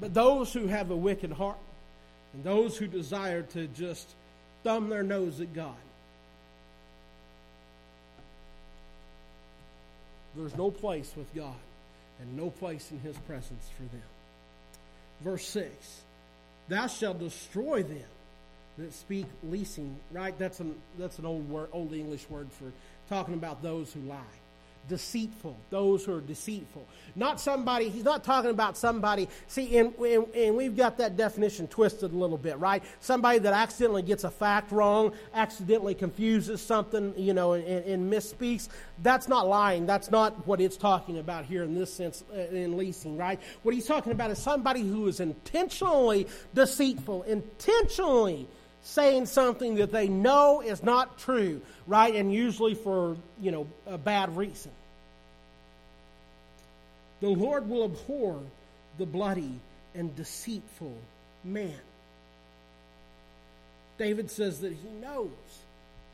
But 0.02 0.14
those 0.14 0.52
who 0.52 0.68
have 0.68 0.92
a 0.92 0.98
wicked 0.98 1.32
heart, 1.32 1.58
and 2.34 2.44
those 2.44 2.78
who 2.78 2.88
desire 2.88 3.42
to 3.42 3.68
just 3.68 4.16
thumb 4.66 4.90
their 4.90 5.02
nose 5.02 5.40
at 5.40 5.54
God, 5.54 5.76
There's 10.38 10.56
no 10.56 10.72
place 10.72 11.12
with 11.18 11.34
God 11.36 11.56
and 12.20 12.38
no 12.38 12.50
place 12.50 12.92
in 12.92 13.00
his 13.00 13.18
presence 13.20 13.70
for 13.76 13.84
them. 13.84 14.04
Verse 15.22 15.48
6 15.48 16.02
Thou 16.70 16.88
shalt 16.88 17.20
destroy 17.20 17.84
them 17.84 18.04
that 18.78 18.94
speak 18.94 19.26
leasing, 19.44 19.98
right? 20.12 20.38
That's 20.38 20.60
an, 20.60 20.76
that's 21.00 21.18
an 21.18 21.26
old, 21.26 21.50
word, 21.50 21.70
old 21.72 21.94
English 21.94 22.30
word 22.30 22.50
for 22.52 22.72
talking 23.10 23.34
about 23.34 23.64
those 23.64 23.92
who 23.92 24.02
lie 24.02 24.22
deceitful, 24.88 25.58
those 25.70 26.06
who 26.06 26.16
are 26.16 26.22
deceitful. 26.22 26.88
Not 27.16 27.40
somebody, 27.40 27.90
he's 27.90 28.04
not 28.04 28.24
talking 28.24 28.52
about 28.52 28.78
somebody, 28.78 29.28
see, 29.48 29.78
and, 29.78 29.96
and, 29.96 30.28
and, 30.36 30.56
we've 30.56 30.76
got 30.76 30.98
that 30.98 31.18
definition 31.18 31.68
twisted 31.68 32.14
a 32.14 32.16
little 32.16 32.38
bit, 32.38 32.58
right? 32.60 32.84
Somebody 33.00 33.40
that 33.40 33.54
accidentally 33.54 34.04
gets 34.04 34.24
a 34.24 34.30
fact 34.30 34.72
wrong, 34.72 35.14
accidentally 35.34 35.96
confuses 35.96 36.62
something, 36.62 37.14
you 37.18 37.34
know, 37.34 37.54
and, 37.54 37.66
and 37.66 38.12
misspeaks. 38.12 38.70
That's 39.02 39.28
not 39.28 39.48
lying. 39.48 39.86
That's 39.86 40.12
not 40.12 40.46
what 40.48 40.62
it's 40.62 40.78
talking 40.78 41.18
about 41.18 41.46
here 41.46 41.64
in 41.64 41.74
this 41.74 41.94
sense 41.94 42.24
uh, 42.34 42.38
in 42.38 42.78
leasing, 42.78 43.18
right? 43.18 43.40
What 43.64 43.74
he's 43.74 43.88
talking 43.88 44.12
about 44.12 44.32
is 44.32 44.38
somebody 44.38 44.82
who 44.82 45.08
is 45.08 45.20
intentionally 45.20 46.28
deceitful, 46.54 47.24
intentionally 47.24 48.48
saying 48.88 49.26
something 49.26 49.76
that 49.76 49.92
they 49.92 50.08
know 50.08 50.62
is 50.62 50.82
not 50.82 51.20
true, 51.20 51.62
right? 51.88 52.16
And 52.16 52.34
usually 52.34 52.74
for, 52.74 53.18
you 53.42 53.52
know, 53.52 53.68
a 53.86 53.98
bad 53.98 54.38
reason. 54.38 54.72
The 57.20 57.28
Lord 57.28 57.68
will 57.70 57.84
abhor 57.84 58.40
the 58.98 59.06
bloody 59.06 59.60
and 59.94 60.16
deceitful 60.16 60.98
man. 61.44 61.80
David 63.98 64.32
says 64.32 64.62
that 64.62 64.72
he 64.72 64.90
knows 65.02 65.30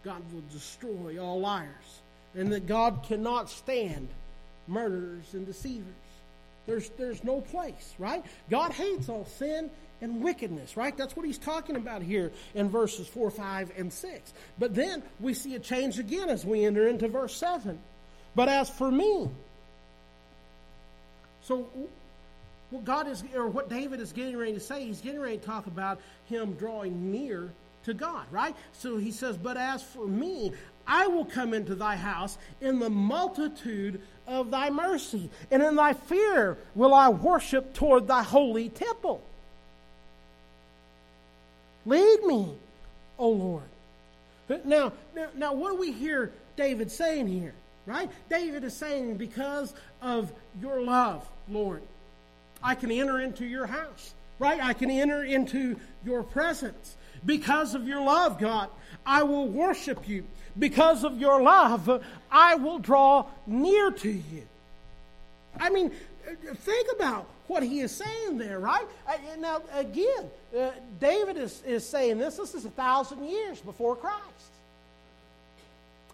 God 0.03 0.21
will 0.33 0.43
destroy 0.51 1.21
all 1.21 1.41
liars 1.41 2.01
and 2.33 2.51
that 2.53 2.65
God 2.65 3.03
cannot 3.07 3.51
stand 3.51 4.07
murderers 4.67 5.33
and 5.33 5.45
deceivers. 5.45 5.85
There's, 6.65 6.89
there's 6.91 7.23
no 7.23 7.41
place, 7.41 7.93
right? 7.99 8.25
God 8.49 8.71
hates 8.71 9.09
all 9.09 9.25
sin 9.25 9.69
and 10.03 10.21
wickedness, 10.21 10.75
right? 10.75 10.95
That's 10.97 11.15
what 11.15 11.25
he's 11.25 11.37
talking 11.37 11.77
about 11.77 12.03
here 12.03 12.33
in 12.53 12.69
verses 12.69 13.07
4, 13.07 13.31
5, 13.31 13.71
and 13.77 13.91
6. 13.91 14.33
But 14.59 14.75
then 14.75 15.01
we 15.21 15.33
see 15.33 15.55
a 15.55 15.59
change 15.59 15.97
again 15.97 16.29
as 16.29 16.45
we 16.45 16.65
enter 16.65 16.87
into 16.89 17.07
verse 17.07 17.33
7. 17.37 17.79
But 18.35 18.49
as 18.49 18.69
for 18.69 18.91
me, 18.91 19.29
so 21.43 21.69
what 22.69 22.83
God 22.83 23.07
is, 23.07 23.23
or 23.33 23.47
what 23.47 23.69
David 23.69 24.01
is 24.01 24.11
getting 24.11 24.35
ready 24.35 24.53
to 24.53 24.59
say, 24.59 24.85
he's 24.85 24.99
getting 24.99 25.21
ready 25.21 25.37
to 25.37 25.45
talk 25.45 25.67
about 25.67 26.01
him 26.25 26.53
drawing 26.53 27.09
near 27.09 27.49
to 27.85 27.93
God, 27.93 28.25
right? 28.29 28.55
So 28.73 28.97
he 28.97 29.11
says, 29.11 29.37
But 29.37 29.55
as 29.55 29.81
for 29.81 30.05
me, 30.05 30.51
I 30.85 31.07
will 31.07 31.25
come 31.25 31.53
into 31.53 31.75
thy 31.75 31.95
house 31.95 32.37
in 32.59 32.79
the 32.79 32.89
multitude 32.89 34.01
of 34.27 34.51
thy 34.51 34.69
mercy, 34.69 35.29
and 35.49 35.63
in 35.63 35.75
thy 35.75 35.93
fear 35.93 36.57
will 36.75 36.93
I 36.93 37.07
worship 37.07 37.73
toward 37.73 38.07
thy 38.07 38.23
holy 38.23 38.67
temple. 38.67 39.21
Lead 41.85 42.23
me, 42.23 42.53
O 43.17 43.29
Lord. 43.29 43.63
Now, 44.65 44.93
now, 45.15 45.27
now, 45.35 45.53
what 45.53 45.71
do 45.71 45.79
we 45.79 45.91
hear 45.91 46.31
David 46.55 46.91
saying 46.91 47.27
here? 47.27 47.53
Right? 47.85 48.09
David 48.29 48.63
is 48.63 48.73
saying, 48.73 49.17
because 49.17 49.73
of 50.01 50.31
your 50.61 50.81
love, 50.81 51.27
Lord, 51.49 51.81
I 52.61 52.75
can 52.75 52.91
enter 52.91 53.19
into 53.19 53.45
your 53.45 53.65
house. 53.65 54.13
Right? 54.39 54.61
I 54.61 54.73
can 54.73 54.89
enter 54.89 55.23
into 55.23 55.79
your 56.05 56.23
presence. 56.23 56.95
Because 57.25 57.75
of 57.75 57.87
your 57.87 58.01
love, 58.01 58.39
God, 58.39 58.69
I 59.05 59.23
will 59.23 59.47
worship 59.47 60.07
you. 60.07 60.25
Because 60.57 61.03
of 61.03 61.19
your 61.19 61.41
love, 61.41 62.03
I 62.31 62.55
will 62.55 62.79
draw 62.79 63.25
near 63.47 63.91
to 63.91 64.09
you. 64.09 64.43
I 65.59 65.69
mean, 65.69 65.91
think 66.55 66.87
about 66.95 67.27
what 67.47 67.63
he 67.63 67.81
is 67.81 67.91
saying 67.91 68.37
there, 68.37 68.59
right? 68.59 68.85
Uh, 69.07 69.17
now, 69.39 69.61
again, 69.73 70.29
uh, 70.57 70.71
David 70.99 71.37
is, 71.37 71.61
is 71.65 71.87
saying 71.87 72.17
this. 72.17 72.37
This 72.37 72.53
is 72.53 72.65
a 72.65 72.69
thousand 72.69 73.25
years 73.25 73.59
before 73.59 73.95
Christ. 73.95 74.23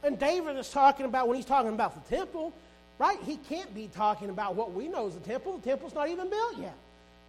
And 0.03 0.17
David 0.17 0.57
is 0.57 0.69
talking 0.69 1.05
about, 1.05 1.27
when 1.27 1.35
he's 1.35 1.45
talking 1.45 1.73
about 1.73 1.93
the 1.93 2.15
temple, 2.15 2.53
right? 2.97 3.17
He 3.25 3.37
can't 3.37 3.73
be 3.73 3.89
talking 3.93 4.29
about 4.29 4.55
what 4.55 4.73
we 4.73 4.87
know 4.87 5.07
as 5.07 5.15
the 5.15 5.19
temple. 5.21 5.57
The 5.57 5.69
temple's 5.69 5.93
not 5.93 6.09
even 6.09 6.29
built 6.29 6.57
yet, 6.57 6.75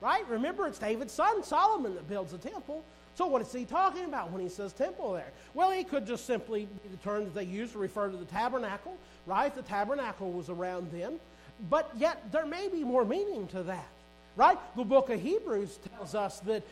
right? 0.00 0.26
Remember, 0.28 0.66
it's 0.66 0.78
David's 0.78 1.12
son, 1.12 1.42
Solomon, 1.42 1.94
that 1.94 2.08
builds 2.08 2.32
the 2.32 2.38
temple. 2.38 2.84
So, 3.16 3.26
what 3.26 3.42
is 3.42 3.52
he 3.52 3.64
talking 3.64 4.04
about 4.04 4.30
when 4.30 4.40
he 4.40 4.48
says 4.48 4.72
temple 4.72 5.12
there? 5.12 5.32
Well, 5.52 5.70
he 5.70 5.84
could 5.84 6.06
just 6.06 6.26
simply 6.26 6.66
be 6.82 6.88
the 6.88 6.96
term 6.98 7.24
that 7.24 7.34
they 7.34 7.44
use 7.44 7.72
to 7.72 7.78
refer 7.78 8.08
to 8.08 8.16
the 8.16 8.24
tabernacle, 8.24 8.96
right? 9.26 9.54
The 9.54 9.62
tabernacle 9.62 10.30
was 10.32 10.48
around 10.48 10.90
then. 10.92 11.18
But 11.68 11.90
yet, 11.96 12.32
there 12.32 12.46
may 12.46 12.68
be 12.68 12.84
more 12.84 13.04
meaning 13.04 13.46
to 13.48 13.62
that. 13.64 13.88
Right? 14.36 14.58
The 14.76 14.84
book 14.84 15.10
of 15.10 15.20
Hebrews 15.20 15.80
tells 15.90 16.14
us 16.14 16.40
that 16.40 16.62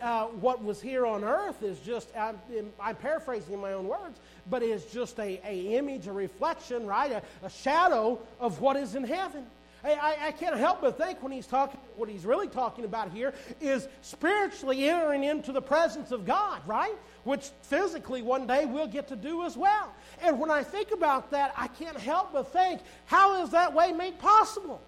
uh, 0.00 0.26
what 0.26 0.62
was 0.62 0.80
here 0.80 1.06
on 1.06 1.24
earth 1.24 1.62
is 1.62 1.80
just, 1.80 2.08
I'm, 2.16 2.38
I'm, 2.80 2.96
paraphrasing 2.96 3.54
in 3.54 3.60
my 3.60 3.72
own 3.72 3.88
words, 3.88 4.20
but 4.48 4.62
is 4.62 4.84
just 4.84 5.18
a, 5.18 5.40
a 5.44 5.76
image, 5.76 6.06
a 6.06 6.12
reflection, 6.12 6.86
right? 6.86 7.10
A, 7.10 7.22
a 7.42 7.50
shadow 7.50 8.20
of 8.38 8.60
what 8.60 8.76
is 8.76 8.94
in 8.94 9.04
heaven. 9.04 9.46
I, 9.84 10.16
I, 10.20 10.32
can't 10.32 10.56
help 10.56 10.80
but 10.80 10.98
think 10.98 11.22
when 11.22 11.30
he's 11.30 11.46
talking, 11.46 11.78
what 11.94 12.08
he's 12.08 12.24
really 12.26 12.48
talking 12.48 12.84
about 12.84 13.12
here 13.12 13.32
is 13.60 13.86
spiritually 14.02 14.88
entering 14.88 15.22
into 15.22 15.52
the 15.52 15.62
presence 15.62 16.10
of 16.10 16.26
God, 16.26 16.62
right? 16.66 16.94
Which 17.22 17.50
physically 17.62 18.20
one 18.20 18.48
day 18.48 18.64
we'll 18.64 18.88
get 18.88 19.06
to 19.08 19.16
do 19.16 19.44
as 19.44 19.56
well. 19.56 19.94
And 20.20 20.40
when 20.40 20.50
I 20.50 20.64
think 20.64 20.90
about 20.90 21.30
that, 21.30 21.54
I 21.56 21.68
can't 21.68 21.96
help 21.96 22.32
but 22.32 22.52
think, 22.52 22.80
how 23.06 23.44
is 23.44 23.50
that 23.50 23.72
way 23.72 23.92
made 23.92 24.18
possible? 24.18 24.82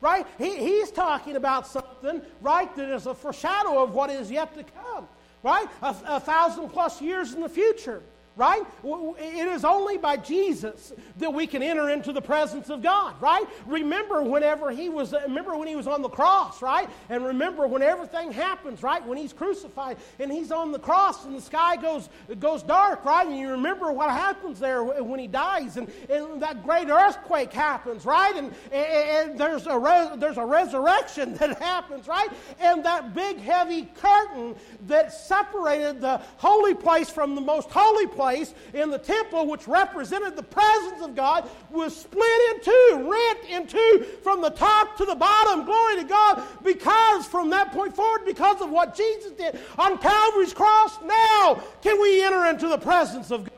Right? 0.00 0.24
He, 0.38 0.56
he's 0.58 0.92
talking 0.92 1.34
about 1.34 1.66
something, 1.66 2.22
right, 2.40 2.74
that 2.76 2.94
is 2.94 3.06
a 3.06 3.14
foreshadow 3.14 3.82
of 3.82 3.92
what 3.92 4.10
is 4.10 4.30
yet 4.30 4.54
to 4.54 4.62
come, 4.62 5.08
right? 5.42 5.66
A, 5.82 5.96
a 6.06 6.20
thousand 6.20 6.68
plus 6.68 7.02
years 7.02 7.34
in 7.34 7.40
the 7.40 7.48
future. 7.48 8.02
Right? 8.36 8.62
It 8.82 9.48
is 9.48 9.64
only 9.64 9.98
by 9.98 10.16
Jesus 10.16 10.92
that 11.18 11.32
we 11.32 11.46
can 11.46 11.62
enter 11.62 11.90
into 11.90 12.12
the 12.12 12.22
presence 12.22 12.70
of 12.70 12.82
God, 12.82 13.14
right? 13.20 13.44
Remember 13.66 14.22
whenever 14.22 14.70
he 14.70 14.88
was, 14.88 15.12
remember 15.12 15.56
when 15.56 15.68
he 15.68 15.76
was 15.76 15.86
on 15.86 16.00
the 16.00 16.08
cross, 16.08 16.62
right? 16.62 16.88
And 17.10 17.26
remember 17.26 17.66
when 17.66 17.82
everything 17.82 18.32
happens, 18.32 18.82
right? 18.82 19.06
When 19.06 19.18
he's 19.18 19.34
crucified 19.34 19.98
and 20.18 20.32
he's 20.32 20.50
on 20.50 20.72
the 20.72 20.78
cross 20.78 21.26
and 21.26 21.36
the 21.36 21.42
sky 21.42 21.76
goes, 21.76 22.08
goes 22.38 22.62
dark, 22.62 23.04
right? 23.04 23.26
And 23.26 23.36
you 23.36 23.50
remember 23.50 23.92
what 23.92 24.10
happens 24.10 24.58
there 24.58 24.82
when 24.82 25.20
he 25.20 25.26
dies 25.26 25.76
and, 25.76 25.90
and 26.08 26.40
that 26.40 26.64
great 26.64 26.88
earthquake 26.88 27.52
happens, 27.52 28.06
right? 28.06 28.34
And, 28.34 28.54
and 28.72 29.38
there's, 29.38 29.66
a 29.66 29.78
res, 29.78 30.08
there's 30.16 30.38
a 30.38 30.46
resurrection 30.46 31.34
that 31.42 31.60
happens, 31.60 32.08
right? 32.08 32.30
And 32.60 32.82
that 32.86 33.14
big 33.14 33.38
heavy 33.38 33.90
curtain 34.00 34.54
that 34.86 35.12
separated 35.12 36.00
the 36.00 36.22
holy 36.38 36.74
place 36.74 37.10
from 37.10 37.34
the 37.34 37.40
most 37.42 37.70
holy 37.70 38.06
place 38.06 38.21
place 38.22 38.54
in 38.72 38.88
the 38.88 38.98
temple, 38.98 39.48
which 39.48 39.66
represented 39.66 40.36
the 40.36 40.44
presence 40.44 41.02
of 41.02 41.16
God, 41.16 41.50
was 41.70 41.96
split 41.96 42.54
in 42.54 42.60
two, 42.62 43.10
rent 43.10 43.38
in 43.50 43.66
two 43.66 44.06
from 44.22 44.40
the 44.40 44.50
top 44.50 44.96
to 44.96 45.04
the 45.04 45.16
bottom. 45.16 45.64
Glory 45.64 45.96
to 45.96 46.04
God. 46.04 46.40
Because 46.62 47.26
from 47.26 47.50
that 47.50 47.72
point 47.72 47.96
forward, 47.96 48.24
because 48.24 48.60
of 48.60 48.70
what 48.70 48.96
Jesus 48.96 49.32
did 49.32 49.58
on 49.76 49.98
Calvary's 49.98 50.54
cross, 50.54 51.02
now 51.02 51.60
can 51.82 52.00
we 52.00 52.22
enter 52.22 52.46
into 52.46 52.68
the 52.68 52.78
presence 52.78 53.32
of 53.32 53.42
God. 53.42 53.52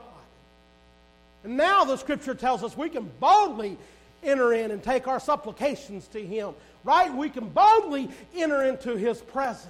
And 1.45 1.59
now 1.59 1.85
the 1.85 1.99
scripture 1.99 2.35
tells 2.35 2.65
us 2.65 2.75
we 2.75 2.89
can 2.89 3.11
boldly 3.21 3.77
enter 4.23 4.55
in 4.55 4.71
and 4.71 4.83
take 4.83 5.07
our 5.07 5.21
supplications 5.21 6.09
to 6.09 6.25
Him. 6.25 6.55
Right? 6.85 7.13
We 7.13 7.29
can 7.29 7.51
boldly 7.51 8.09
enter 8.35 8.65
into 8.65 8.97
His 8.97 9.21
presence. 9.21 9.69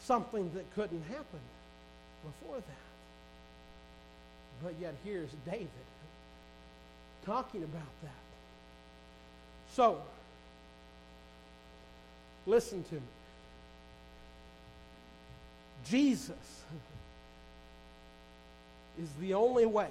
Something 0.00 0.50
that 0.54 0.74
couldn't 0.74 1.02
happen 1.02 1.40
before 2.24 2.56
that. 2.56 2.75
But 4.62 4.74
yet 4.80 4.94
here's 5.04 5.30
David 5.44 5.68
talking 7.24 7.62
about 7.62 8.02
that. 8.02 8.10
So, 9.74 10.00
listen 12.46 12.84
to 12.84 12.94
me. 12.94 13.00
Jesus 15.88 16.30
is 19.00 19.08
the 19.20 19.34
only 19.34 19.66
way 19.66 19.88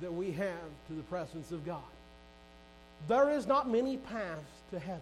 that 0.00 0.12
we 0.12 0.32
have 0.32 0.58
to 0.88 0.94
the 0.94 1.02
presence 1.04 1.52
of 1.52 1.64
God. 1.64 1.80
There 3.08 3.30
is 3.30 3.46
not 3.46 3.70
many 3.70 3.96
paths 3.96 4.42
to 4.70 4.78
heaven. 4.78 5.00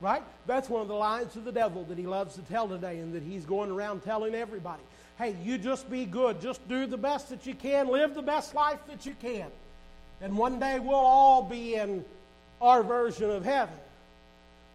Right? 0.00 0.22
That's 0.46 0.70
one 0.70 0.80
of 0.80 0.88
the 0.88 0.94
lies 0.94 1.36
of 1.36 1.44
the 1.44 1.52
devil 1.52 1.84
that 1.84 1.98
he 1.98 2.06
loves 2.06 2.34
to 2.36 2.42
tell 2.42 2.66
today 2.66 2.98
and 2.98 3.12
that 3.12 3.22
he's 3.22 3.44
going 3.44 3.70
around 3.70 4.02
telling 4.02 4.34
everybody 4.34 4.82
hey, 5.20 5.36
you 5.44 5.58
just 5.58 5.90
be 5.90 6.06
good. 6.06 6.40
Just 6.40 6.66
do 6.66 6.86
the 6.86 6.96
best 6.96 7.28
that 7.28 7.46
you 7.46 7.54
can. 7.54 7.88
Live 7.88 8.14
the 8.14 8.22
best 8.22 8.54
life 8.54 8.78
that 8.88 9.04
you 9.04 9.14
can. 9.20 9.48
And 10.22 10.36
one 10.36 10.58
day 10.58 10.80
we'll 10.80 10.94
all 10.94 11.42
be 11.42 11.74
in 11.74 12.06
our 12.60 12.82
version 12.82 13.30
of 13.30 13.44
heaven. 13.44 13.74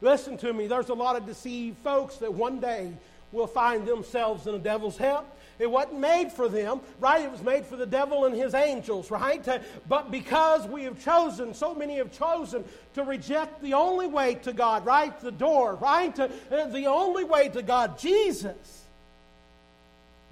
Listen 0.01 0.38
to 0.38 0.53
me, 0.53 0.67
there's 0.67 0.89
a 0.89 0.93
lot 0.93 1.15
of 1.15 1.25
deceived 1.25 1.77
folks 1.79 2.17
that 2.17 2.31
one 2.31 2.60
day 2.60 2.93
will 3.31 3.47
find 3.47 3.88
themselves 3.88 4.45
in 4.45 4.53
the 4.53 4.60
devil's 4.60 4.97
hell. 4.97 5.25
It 5.58 5.71
wasn't 5.71 5.99
made 5.99 6.31
for 6.31 6.47
them, 6.47 6.81
right? 6.99 7.23
It 7.23 7.31
was 7.31 7.41
made 7.41 7.65
for 7.65 7.75
the 7.75 7.86
devil 7.86 8.25
and 8.25 8.36
his 8.36 8.53
angels, 8.53 9.10
right? 9.10 9.43
But 9.89 10.12
because 10.12 10.67
we 10.67 10.84
have 10.84 11.03
chosen, 11.03 11.55
so 11.55 11.73
many 11.73 11.97
have 11.97 12.12
chosen 12.12 12.63
to 12.93 13.03
reject 13.03 13.63
the 13.63 13.73
only 13.73 14.05
way 14.05 14.36
to 14.36 14.53
God, 14.53 14.86
right? 14.86 15.19
The 15.19 15.31
door, 15.31 15.75
right? 15.75 16.17
Uh, 16.19 16.27
the 16.67 16.86
only 16.86 17.23
way 17.23 17.49
to 17.49 17.63
God, 17.63 17.97
Jesus 17.97 18.85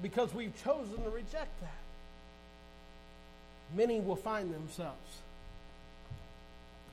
because 0.01 0.33
we've 0.33 0.53
chosen 0.63 1.03
to 1.03 1.09
reject 1.09 1.59
that. 1.61 1.83
Many 3.75 3.99
will 3.99 4.15
find 4.15 4.53
themselves 4.53 5.21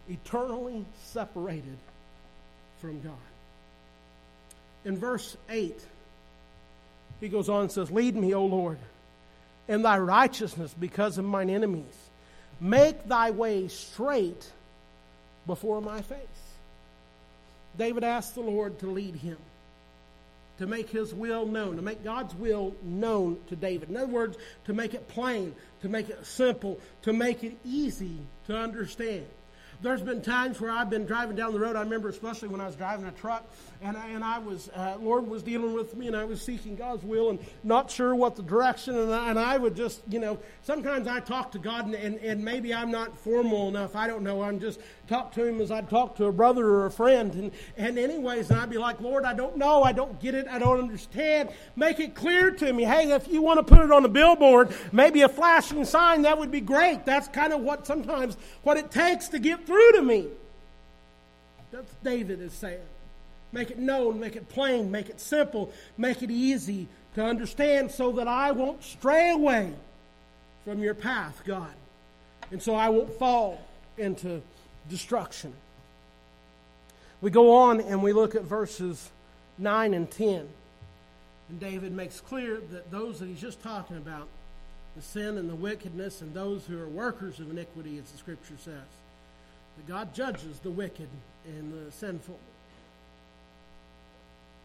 eternally 0.08 0.84
separated 1.04 1.76
from 2.80 3.00
God. 3.00 3.12
In 4.84 4.96
verse 4.96 5.36
8, 5.48 5.78
he 7.20 7.28
goes 7.28 7.48
on 7.48 7.62
and 7.62 7.72
says, 7.72 7.90
Lead 7.90 8.16
me, 8.16 8.34
O 8.34 8.46
Lord, 8.46 8.78
in 9.68 9.82
thy 9.82 9.98
righteousness 9.98 10.74
because 10.78 11.18
of 11.18 11.24
mine 11.24 11.50
enemies. 11.50 11.84
Make 12.60 13.06
thy 13.06 13.30
way 13.30 13.68
straight 13.68 14.50
before 15.46 15.80
my 15.80 16.02
face. 16.02 16.18
David 17.76 18.04
asked 18.04 18.34
the 18.34 18.40
Lord 18.40 18.78
to 18.80 18.86
lead 18.86 19.14
him 19.16 19.38
to 20.60 20.66
make 20.66 20.90
his 20.90 21.14
will 21.14 21.46
known, 21.46 21.76
to 21.76 21.82
make 21.82 22.04
God's 22.04 22.34
will 22.34 22.76
known 22.82 23.38
to 23.48 23.56
David. 23.56 23.88
In 23.88 23.96
other 23.96 24.06
words, 24.06 24.36
to 24.66 24.74
make 24.74 24.92
it 24.92 25.08
plain, 25.08 25.54
to 25.80 25.88
make 25.88 26.10
it 26.10 26.24
simple, 26.24 26.78
to 27.02 27.14
make 27.14 27.42
it 27.42 27.56
easy 27.64 28.18
to 28.46 28.54
understand. 28.54 29.26
There's 29.82 30.02
been 30.02 30.20
times 30.20 30.60
where 30.60 30.70
I've 30.70 30.90
been 30.90 31.06
driving 31.06 31.36
down 31.36 31.54
the 31.54 31.58
road. 31.58 31.74
I 31.74 31.80
remember, 31.80 32.10
especially 32.10 32.48
when 32.48 32.60
I 32.60 32.66
was 32.66 32.76
driving 32.76 33.06
a 33.06 33.12
truck, 33.12 33.50
and 33.80 33.96
I, 33.96 34.08
and 34.08 34.22
I 34.22 34.38
was, 34.38 34.68
uh, 34.74 34.98
Lord 35.00 35.26
was 35.26 35.42
dealing 35.42 35.72
with 35.72 35.96
me, 35.96 36.06
and 36.06 36.14
I 36.14 36.24
was 36.24 36.42
seeking 36.42 36.76
God's 36.76 37.02
will 37.02 37.30
and 37.30 37.38
not 37.64 37.90
sure 37.90 38.14
what 38.14 38.36
the 38.36 38.42
direction, 38.42 38.98
and 38.98 39.10
I, 39.14 39.30
and 39.30 39.38
I 39.38 39.56
would 39.56 39.74
just, 39.74 40.02
you 40.10 40.18
know, 40.18 40.38
sometimes 40.60 41.08
I 41.08 41.20
talk 41.20 41.52
to 41.52 41.58
God, 41.58 41.86
and, 41.86 41.94
and, 41.94 42.18
and 42.18 42.44
maybe 42.44 42.74
I'm 42.74 42.90
not 42.90 43.16
formal 43.16 43.68
enough. 43.68 43.96
I 43.96 44.06
don't 44.06 44.22
know. 44.22 44.42
I'm 44.42 44.60
just 44.60 44.80
talk 45.10 45.34
to 45.34 45.44
Him 45.44 45.60
as 45.60 45.70
I'd 45.70 45.90
talk 45.90 46.16
to 46.16 46.26
a 46.26 46.32
brother 46.32 46.64
or 46.64 46.86
a 46.86 46.90
friend, 46.90 47.34
and, 47.34 47.52
and 47.76 47.98
anyways, 47.98 48.50
and 48.50 48.60
I'd 48.60 48.70
be 48.70 48.78
like, 48.78 49.00
Lord, 49.00 49.24
I 49.24 49.34
don't 49.34 49.56
know. 49.58 49.82
I 49.82 49.92
don't 49.92 50.18
get 50.20 50.34
it. 50.34 50.46
I 50.48 50.58
don't 50.58 50.78
understand. 50.78 51.50
Make 51.76 52.00
it 52.00 52.14
clear 52.14 52.50
to 52.52 52.72
me. 52.72 52.84
Hey, 52.84 53.12
if 53.12 53.28
you 53.28 53.42
want 53.42 53.58
to 53.58 53.74
put 53.74 53.84
it 53.84 53.90
on 53.90 54.04
a 54.04 54.08
billboard, 54.08 54.72
maybe 54.92 55.22
a 55.22 55.28
flashing 55.28 55.84
sign, 55.84 56.22
that 56.22 56.38
would 56.38 56.50
be 56.50 56.60
great. 56.60 57.04
That's 57.04 57.28
kind 57.28 57.52
of 57.52 57.60
what 57.60 57.86
sometimes 57.86 58.36
what 58.62 58.76
it 58.76 58.90
takes 58.90 59.28
to 59.28 59.38
get 59.38 59.66
through 59.66 59.92
to 59.92 60.02
me. 60.02 60.28
That's 61.72 61.92
David 62.02 62.40
is 62.40 62.52
saying. 62.52 62.80
Make 63.52 63.70
it 63.70 63.78
known, 63.78 64.20
make 64.20 64.36
it 64.36 64.48
plain, 64.48 64.90
make 64.92 65.08
it 65.08 65.20
simple, 65.20 65.72
make 65.98 66.22
it 66.22 66.30
easy 66.30 66.86
to 67.16 67.24
understand 67.24 67.90
so 67.90 68.12
that 68.12 68.28
I 68.28 68.52
won't 68.52 68.82
stray 68.84 69.30
away 69.30 69.74
from 70.64 70.80
your 70.80 70.94
path, 70.94 71.42
God. 71.44 71.74
And 72.52 72.62
so 72.62 72.74
I 72.74 72.88
won't 72.88 73.12
fall 73.18 73.60
into 73.98 74.42
destruction. 74.88 75.52
We 77.20 77.30
go 77.30 77.54
on 77.54 77.80
and 77.80 78.02
we 78.02 78.12
look 78.12 78.34
at 78.34 78.42
verses 78.42 79.10
9 79.58 79.94
and 79.94 80.10
10. 80.10 80.48
And 81.48 81.60
David 81.60 81.92
makes 81.92 82.20
clear 82.20 82.60
that 82.70 82.90
those 82.90 83.18
that 83.20 83.26
he's 83.26 83.40
just 83.40 83.62
talking 83.62 83.96
about, 83.96 84.28
the 84.96 85.02
sin 85.02 85.36
and 85.36 85.48
the 85.50 85.54
wickedness, 85.54 86.22
and 86.22 86.32
those 86.32 86.64
who 86.64 86.80
are 86.80 86.88
workers 86.88 87.40
of 87.40 87.50
iniquity, 87.50 87.98
as 87.98 88.10
the 88.10 88.18
scripture 88.18 88.54
says, 88.58 88.74
that 89.76 89.86
God 89.86 90.14
judges 90.14 90.58
the 90.60 90.70
wicked 90.70 91.08
and 91.46 91.72
the 91.72 91.92
sinful. 91.92 92.38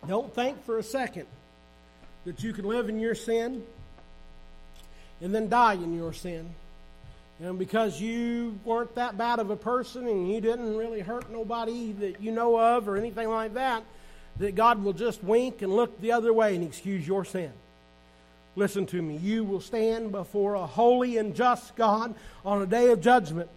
Don't 0.08 0.34
think 0.34 0.64
for 0.66 0.78
a 0.78 0.84
second 0.84 1.26
that 2.26 2.44
you 2.44 2.54
can 2.54 2.66
live 2.66 2.90
in 2.90 3.00
your 3.00 3.16
sin 3.16 3.64
and 5.22 5.34
then 5.34 5.50
die 5.50 5.74
in 5.74 5.96
your 5.96 6.14
sin. 6.14 6.50
And 7.42 7.60
because 7.60 8.00
you 8.00 8.58
weren't 8.64 8.96
that 8.96 9.18
bad 9.18 9.40
of 9.40 9.50
a 9.50 9.58
person 9.58 10.08
and 10.08 10.32
you 10.32 10.40
didn't 10.40 10.78
really 10.78 11.02
hurt 11.02 11.30
nobody 11.30 11.92
that 11.94 12.22
you 12.22 12.32
know 12.32 12.58
of 12.58 12.88
or 12.88 12.96
anything 12.96 13.30
like 13.30 13.56
that, 13.56 13.84
that 14.38 14.56
God 14.56 14.84
will 14.84 14.94
just 14.94 15.24
wink 15.24 15.62
and 15.62 15.76
look 15.76 16.00
the 16.02 16.14
other 16.14 16.32
way 16.32 16.56
and 16.56 16.64
excuse 16.64 17.06
your 17.06 17.26
sin. 17.26 17.52
Listen 18.56 18.86
to 18.86 19.02
me. 19.02 19.18
You 19.18 19.44
will 19.44 19.60
stand 19.60 20.14
before 20.14 20.56
a 20.56 20.66
holy 20.66 21.18
and 21.18 21.36
just 21.36 21.76
God 21.76 22.16
on 22.46 22.62
a 22.62 22.66
day 22.66 22.92
of 22.92 23.02
judgment 23.02 23.50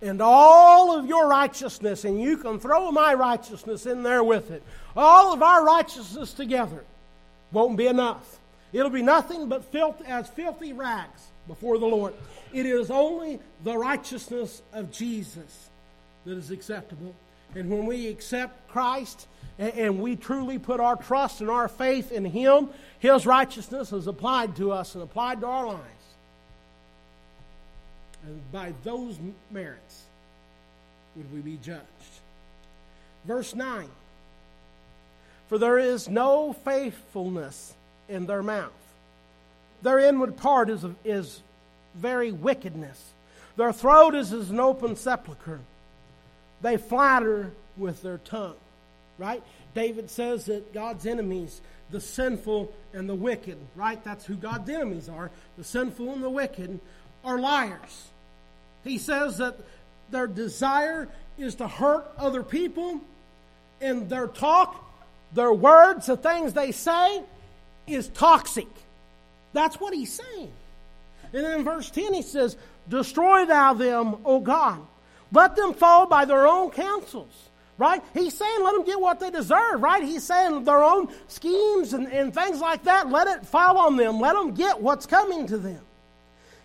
and 0.00 0.20
all 0.20 0.98
of 0.98 1.06
your 1.06 1.28
righteousness, 1.28 2.04
and 2.04 2.20
you 2.20 2.36
can 2.36 2.58
throw 2.58 2.90
my 2.90 3.14
righteousness 3.14 3.86
in 3.86 4.02
there 4.02 4.24
with 4.24 4.50
it. 4.50 4.62
All 4.96 5.32
of 5.32 5.42
our 5.42 5.64
righteousness 5.64 6.32
together 6.32 6.84
won't 7.52 7.76
be 7.76 7.86
enough. 7.86 8.40
It'll 8.72 8.90
be 8.90 9.02
nothing 9.02 9.48
but 9.48 9.70
filth 9.70 10.02
as 10.04 10.28
filthy 10.28 10.72
rags 10.72 11.31
before 11.46 11.78
the 11.78 11.86
Lord. 11.86 12.14
It 12.52 12.66
is 12.66 12.90
only 12.90 13.40
the 13.64 13.76
righteousness 13.76 14.62
of 14.72 14.90
Jesus 14.90 15.68
that 16.24 16.36
is 16.36 16.50
acceptable. 16.50 17.14
And 17.54 17.70
when 17.70 17.86
we 17.86 18.08
accept 18.08 18.68
Christ 18.68 19.26
and, 19.58 19.72
and 19.74 20.00
we 20.00 20.16
truly 20.16 20.58
put 20.58 20.80
our 20.80 20.96
trust 20.96 21.40
and 21.40 21.50
our 21.50 21.68
faith 21.68 22.12
in 22.12 22.24
Him, 22.24 22.68
His 22.98 23.26
righteousness 23.26 23.92
is 23.92 24.06
applied 24.06 24.56
to 24.56 24.72
us 24.72 24.94
and 24.94 25.02
applied 25.02 25.40
to 25.40 25.46
our 25.46 25.66
lives. 25.66 25.86
And 28.24 28.52
by 28.52 28.72
those 28.84 29.18
merits 29.50 30.02
would 31.16 31.32
we 31.32 31.40
be 31.40 31.58
judged. 31.62 31.82
Verse 33.24 33.54
9 33.54 33.88
For 35.48 35.58
there 35.58 35.78
is 35.78 36.08
no 36.08 36.52
faithfulness 36.52 37.74
in 38.08 38.26
their 38.26 38.42
mouth. 38.42 38.72
Their 39.82 39.98
inward 39.98 40.36
part 40.36 40.70
is, 40.70 40.84
is 41.04 41.40
very 41.94 42.32
wickedness. 42.32 43.12
Their 43.56 43.72
throat 43.72 44.14
is 44.14 44.32
as 44.32 44.50
an 44.50 44.60
open 44.60 44.96
sepulchre. 44.96 45.60
They 46.60 46.76
flatter 46.76 47.52
with 47.76 48.02
their 48.02 48.18
tongue. 48.18 48.54
Right? 49.18 49.42
David 49.74 50.10
says 50.10 50.46
that 50.46 50.72
God's 50.72 51.06
enemies 51.06 51.60
the 51.92 52.00
sinful 52.00 52.72
and 52.92 53.08
the 53.08 53.14
wicked, 53.14 53.58
right? 53.76 54.02
That's 54.02 54.24
who 54.24 54.34
God's 54.34 54.68
enemies 54.68 55.08
are. 55.08 55.30
The 55.56 55.64
sinful 55.64 56.10
and 56.12 56.22
the 56.22 56.30
wicked 56.30 56.80
are 57.24 57.38
liars. 57.38 58.08
He 58.82 58.98
says 58.98 59.38
that 59.38 59.56
their 60.10 60.26
desire 60.26 61.08
is 61.38 61.54
to 61.56 61.68
hurt 61.68 62.10
other 62.18 62.42
people, 62.42 63.00
and 63.80 64.08
their 64.08 64.26
talk, 64.26 64.84
their 65.32 65.52
words, 65.52 66.06
the 66.06 66.16
things 66.16 66.52
they 66.54 66.72
say 66.72 67.22
is 67.86 68.08
toxic. 68.08 68.68
That's 69.52 69.80
what 69.80 69.94
he's 69.94 70.12
saying. 70.12 70.52
And 71.32 71.44
then 71.44 71.60
in 71.60 71.64
verse 71.64 71.90
10, 71.90 72.14
he 72.14 72.22
says, 72.22 72.56
Destroy 72.88 73.46
thou 73.46 73.74
them, 73.74 74.16
O 74.24 74.40
God. 74.40 74.80
Let 75.32 75.56
them 75.56 75.72
fall 75.72 76.06
by 76.06 76.24
their 76.24 76.46
own 76.46 76.70
counsels. 76.70 77.48
Right? 77.78 78.02
He's 78.14 78.36
saying 78.36 78.62
let 78.62 78.74
them 78.74 78.84
get 78.84 79.00
what 79.00 79.18
they 79.18 79.30
deserve, 79.30 79.82
right? 79.82 80.04
He's 80.04 80.22
saying 80.22 80.64
their 80.64 80.84
own 80.84 81.08
schemes 81.26 81.94
and, 81.94 82.06
and 82.06 82.32
things 82.32 82.60
like 82.60 82.84
that, 82.84 83.08
let 83.08 83.26
it 83.26 83.46
fall 83.46 83.78
on 83.78 83.96
them. 83.96 84.20
Let 84.20 84.34
them 84.34 84.52
get 84.54 84.80
what's 84.80 85.06
coming 85.06 85.46
to 85.48 85.58
them. 85.58 85.80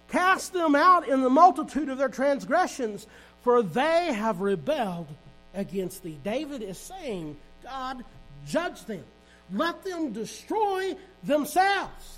Cast 0.09 0.53
them 0.53 0.75
out 0.75 1.07
in 1.07 1.21
the 1.21 1.29
multitude 1.29 1.89
of 1.89 1.97
their 1.97 2.09
transgressions, 2.09 3.07
for 3.41 3.63
they 3.63 4.13
have 4.13 4.41
rebelled 4.41 5.07
against 5.55 6.03
thee. 6.03 6.19
David 6.23 6.61
is 6.61 6.77
saying, 6.77 7.37
God, 7.63 8.03
judge 8.45 8.83
them. 8.85 9.03
Let 9.51 9.83
them 9.83 10.11
destroy 10.11 10.95
themselves. 11.23 12.16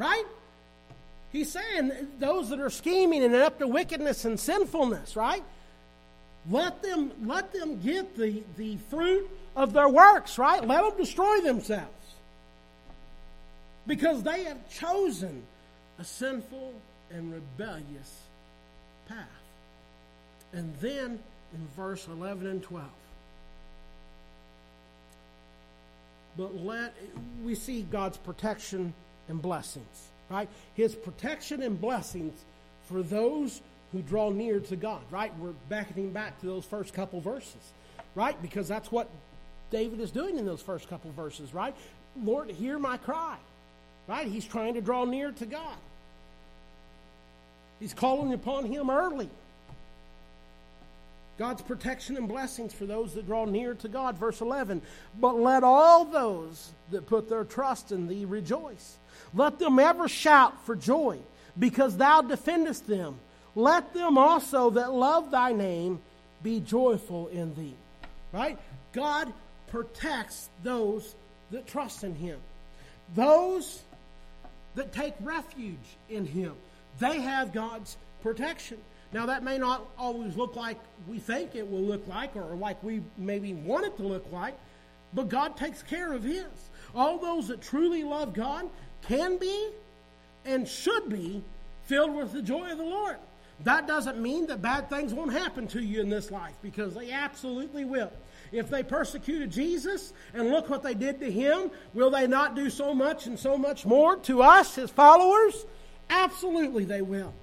Right? 0.00 0.24
He's 1.30 1.52
saying 1.52 1.92
those 2.18 2.48
that 2.48 2.58
are 2.58 2.70
scheming 2.70 3.22
and 3.22 3.34
up 3.34 3.58
to 3.58 3.68
wickedness 3.68 4.24
and 4.24 4.40
sinfulness, 4.40 5.14
right? 5.14 5.42
Let 6.48 6.82
them, 6.82 7.12
let 7.26 7.52
them 7.52 7.78
get 7.82 8.16
the, 8.16 8.42
the 8.56 8.78
fruit 8.88 9.28
of 9.54 9.74
their 9.74 9.90
works, 9.90 10.38
right? 10.38 10.66
Let 10.66 10.82
them 10.82 10.96
destroy 10.96 11.42
themselves. 11.42 11.84
Because 13.86 14.22
they 14.22 14.44
have 14.44 14.70
chosen 14.70 15.42
a 15.98 16.04
sinful 16.04 16.72
and 17.10 17.34
rebellious 17.34 18.20
path. 19.06 19.18
And 20.54 20.74
then 20.80 21.18
in 21.52 21.68
verse 21.76 22.08
11 22.08 22.46
and 22.46 22.62
12, 22.62 22.86
but 26.38 26.56
let 26.56 26.94
we 27.44 27.54
see 27.54 27.82
God's 27.82 28.16
protection 28.16 28.94
and 29.30 29.40
blessings, 29.40 30.08
right? 30.28 30.48
His 30.74 30.94
protection 30.94 31.62
and 31.62 31.80
blessings 31.80 32.38
for 32.88 33.02
those 33.02 33.62
who 33.92 34.02
draw 34.02 34.30
near 34.30 34.60
to 34.60 34.76
God, 34.76 35.00
right? 35.10 35.32
We're 35.38 35.54
backing 35.68 36.12
back 36.12 36.40
to 36.40 36.46
those 36.46 36.64
first 36.64 36.94
couple 36.94 37.20
verses, 37.20 37.72
right? 38.14 38.40
Because 38.42 38.68
that's 38.68 38.92
what 38.92 39.08
David 39.70 40.00
is 40.00 40.10
doing 40.10 40.38
in 40.38 40.46
those 40.46 40.62
first 40.62 40.88
couple 40.88 41.10
verses, 41.12 41.54
right? 41.54 41.74
Lord, 42.22 42.50
hear 42.50 42.78
my 42.78 42.96
cry, 42.96 43.36
right? 44.06 44.26
He's 44.26 44.44
trying 44.44 44.74
to 44.74 44.80
draw 44.80 45.04
near 45.04 45.32
to 45.32 45.46
God. 45.46 45.76
He's 47.78 47.94
calling 47.94 48.32
upon 48.32 48.66
him 48.66 48.90
early. 48.90 49.30
God's 51.38 51.62
protection 51.62 52.18
and 52.18 52.28
blessings 52.28 52.74
for 52.74 52.84
those 52.84 53.14
that 53.14 53.24
draw 53.24 53.46
near 53.46 53.72
to 53.72 53.88
God. 53.88 54.18
Verse 54.18 54.42
11. 54.42 54.82
But 55.18 55.40
let 55.40 55.64
all 55.64 56.04
those 56.04 56.70
that 56.90 57.06
put 57.06 57.30
their 57.30 57.44
trust 57.44 57.92
in 57.92 58.08
thee 58.08 58.26
rejoice. 58.26 58.98
Let 59.34 59.58
them 59.58 59.78
ever 59.78 60.08
shout 60.08 60.64
for 60.64 60.74
joy, 60.74 61.18
because 61.58 61.96
thou 61.96 62.22
defendest 62.22 62.86
them. 62.86 63.18
Let 63.54 63.94
them 63.94 64.18
also 64.18 64.70
that 64.70 64.92
love 64.92 65.30
thy 65.30 65.52
name 65.52 66.00
be 66.42 66.60
joyful 66.60 67.28
in 67.28 67.54
thee. 67.54 67.74
Right? 68.32 68.58
God 68.92 69.32
protects 69.68 70.48
those 70.62 71.14
that 71.50 71.66
trust 71.66 72.04
in 72.04 72.14
him. 72.14 72.38
Those 73.14 73.82
that 74.74 74.92
take 74.92 75.14
refuge 75.20 75.78
in 76.08 76.26
him. 76.26 76.54
They 76.98 77.20
have 77.20 77.52
God's 77.52 77.96
protection. 78.22 78.78
Now, 79.12 79.26
that 79.26 79.42
may 79.42 79.58
not 79.58 79.84
always 79.98 80.36
look 80.36 80.54
like 80.54 80.78
we 81.08 81.18
think 81.18 81.56
it 81.56 81.68
will 81.68 81.82
look 81.82 82.06
like 82.06 82.36
or 82.36 82.54
like 82.54 82.80
we 82.82 83.02
maybe 83.18 83.54
want 83.54 83.84
it 83.86 83.96
to 83.96 84.04
look 84.04 84.30
like, 84.30 84.56
but 85.12 85.28
God 85.28 85.56
takes 85.56 85.82
care 85.82 86.12
of 86.12 86.22
His. 86.22 86.44
All 86.94 87.18
those 87.18 87.48
that 87.48 87.60
truly 87.60 88.04
love 88.04 88.32
God 88.32 88.68
can 89.02 89.38
be 89.38 89.70
and 90.44 90.66
should 90.66 91.08
be 91.08 91.42
filled 91.84 92.14
with 92.14 92.32
the 92.32 92.42
joy 92.42 92.70
of 92.70 92.78
the 92.78 92.84
Lord. 92.84 93.16
That 93.64 93.86
doesn't 93.86 94.18
mean 94.18 94.46
that 94.46 94.62
bad 94.62 94.88
things 94.88 95.12
won't 95.12 95.32
happen 95.32 95.66
to 95.68 95.82
you 95.82 96.00
in 96.00 96.08
this 96.08 96.30
life 96.30 96.54
because 96.62 96.94
they 96.94 97.10
absolutely 97.10 97.84
will. 97.84 98.10
If 98.52 98.70
they 98.70 98.82
persecuted 98.82 99.50
Jesus 99.50 100.12
and 100.32 100.48
look 100.48 100.70
what 100.70 100.82
they 100.82 100.94
did 100.94 101.20
to 101.20 101.30
him, 101.30 101.70
will 101.92 102.10
they 102.10 102.26
not 102.26 102.56
do 102.56 102.70
so 102.70 102.94
much 102.94 103.26
and 103.26 103.38
so 103.38 103.58
much 103.58 103.84
more 103.84 104.16
to 104.16 104.42
us, 104.42 104.74
his 104.74 104.90
followers? 104.90 105.66
Absolutely 106.08 106.84
they 106.84 107.02
will. 107.02 107.34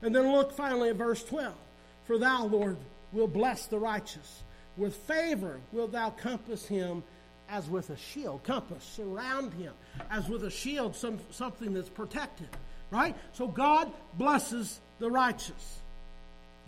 And 0.00 0.14
then 0.14 0.30
look 0.32 0.52
finally 0.52 0.90
at 0.90 0.96
verse 0.96 1.24
12. 1.24 1.52
For 2.04 2.18
thou, 2.18 2.46
Lord, 2.46 2.76
will 3.12 3.26
bless 3.26 3.66
the 3.66 3.78
righteous. 3.78 4.42
With 4.76 4.94
favor 4.94 5.60
wilt 5.72 5.92
thou 5.92 6.10
compass 6.10 6.66
him 6.66 7.02
as 7.50 7.68
with 7.68 7.90
a 7.90 7.96
shield. 7.96 8.44
Compass, 8.44 8.84
surround 8.84 9.52
him 9.54 9.72
as 10.10 10.28
with 10.28 10.44
a 10.44 10.50
shield, 10.50 10.94
some, 10.94 11.18
something 11.30 11.72
that's 11.72 11.88
protected. 11.88 12.48
Right? 12.90 13.14
So 13.32 13.48
God 13.48 13.92
blesses 14.14 14.80
the 14.98 15.10
righteous. 15.10 15.80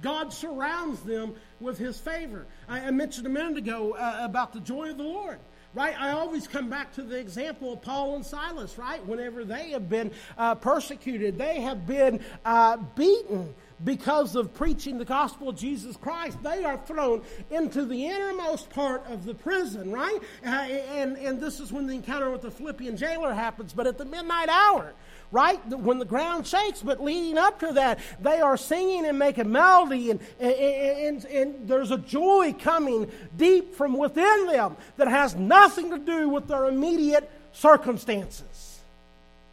God 0.02 0.32
surrounds 0.32 1.00
them 1.02 1.34
with 1.60 1.78
his 1.78 1.98
favor. 1.98 2.46
I, 2.68 2.80
I 2.80 2.90
mentioned 2.90 3.26
a 3.26 3.30
minute 3.30 3.58
ago 3.58 3.92
uh, 3.92 4.18
about 4.20 4.52
the 4.52 4.60
joy 4.60 4.90
of 4.90 4.96
the 4.96 5.04
Lord 5.04 5.38
right? 5.74 5.94
I 6.00 6.12
always 6.12 6.48
come 6.48 6.68
back 6.68 6.92
to 6.94 7.02
the 7.02 7.16
example 7.16 7.72
of 7.72 7.82
Paul 7.82 8.16
and 8.16 8.26
Silas, 8.26 8.76
right? 8.76 9.04
Whenever 9.06 9.44
they 9.44 9.70
have 9.70 9.88
been 9.88 10.10
uh, 10.36 10.56
persecuted, 10.56 11.38
they 11.38 11.60
have 11.60 11.86
been 11.86 12.20
uh, 12.44 12.76
beaten 12.96 13.54
because 13.84 14.36
of 14.36 14.52
preaching 14.54 14.98
the 14.98 15.04
gospel 15.04 15.48
of 15.48 15.56
Jesus 15.56 15.96
Christ, 15.96 16.42
they 16.42 16.64
are 16.64 16.78
thrown 16.86 17.22
into 17.50 17.84
the 17.84 18.06
innermost 18.06 18.68
part 18.70 19.06
of 19.06 19.24
the 19.24 19.34
prison, 19.34 19.90
right? 19.90 20.18
Uh, 20.44 20.48
and, 20.48 21.16
and 21.16 21.40
this 21.40 21.60
is 21.60 21.72
when 21.72 21.86
the 21.86 21.94
encounter 21.94 22.30
with 22.30 22.42
the 22.42 22.50
Philippian 22.50 22.96
jailer 22.96 23.32
happens, 23.32 23.72
but 23.72 23.86
at 23.86 23.96
the 23.96 24.04
midnight 24.04 24.48
hour, 24.48 24.92
right? 25.32 25.64
When 25.68 25.98
the 25.98 26.04
ground 26.04 26.46
shakes, 26.46 26.82
but 26.82 27.02
leading 27.02 27.38
up 27.38 27.60
to 27.60 27.72
that, 27.74 28.00
they 28.20 28.40
are 28.40 28.56
singing 28.56 29.06
and 29.06 29.18
making 29.18 29.50
melody, 29.50 30.10
and, 30.10 30.20
and, 30.38 30.54
and, 30.54 31.24
and, 31.24 31.68
there's 31.68 31.90
a 31.90 31.98
joy 31.98 32.54
coming 32.58 33.10
deep 33.36 33.74
from 33.74 33.96
within 33.96 34.46
them 34.46 34.76
that 34.96 35.08
has 35.08 35.34
nothing 35.36 35.90
to 35.90 35.98
do 35.98 36.28
with 36.28 36.48
their 36.48 36.66
immediate 36.66 37.30
circumstances. 37.52 38.80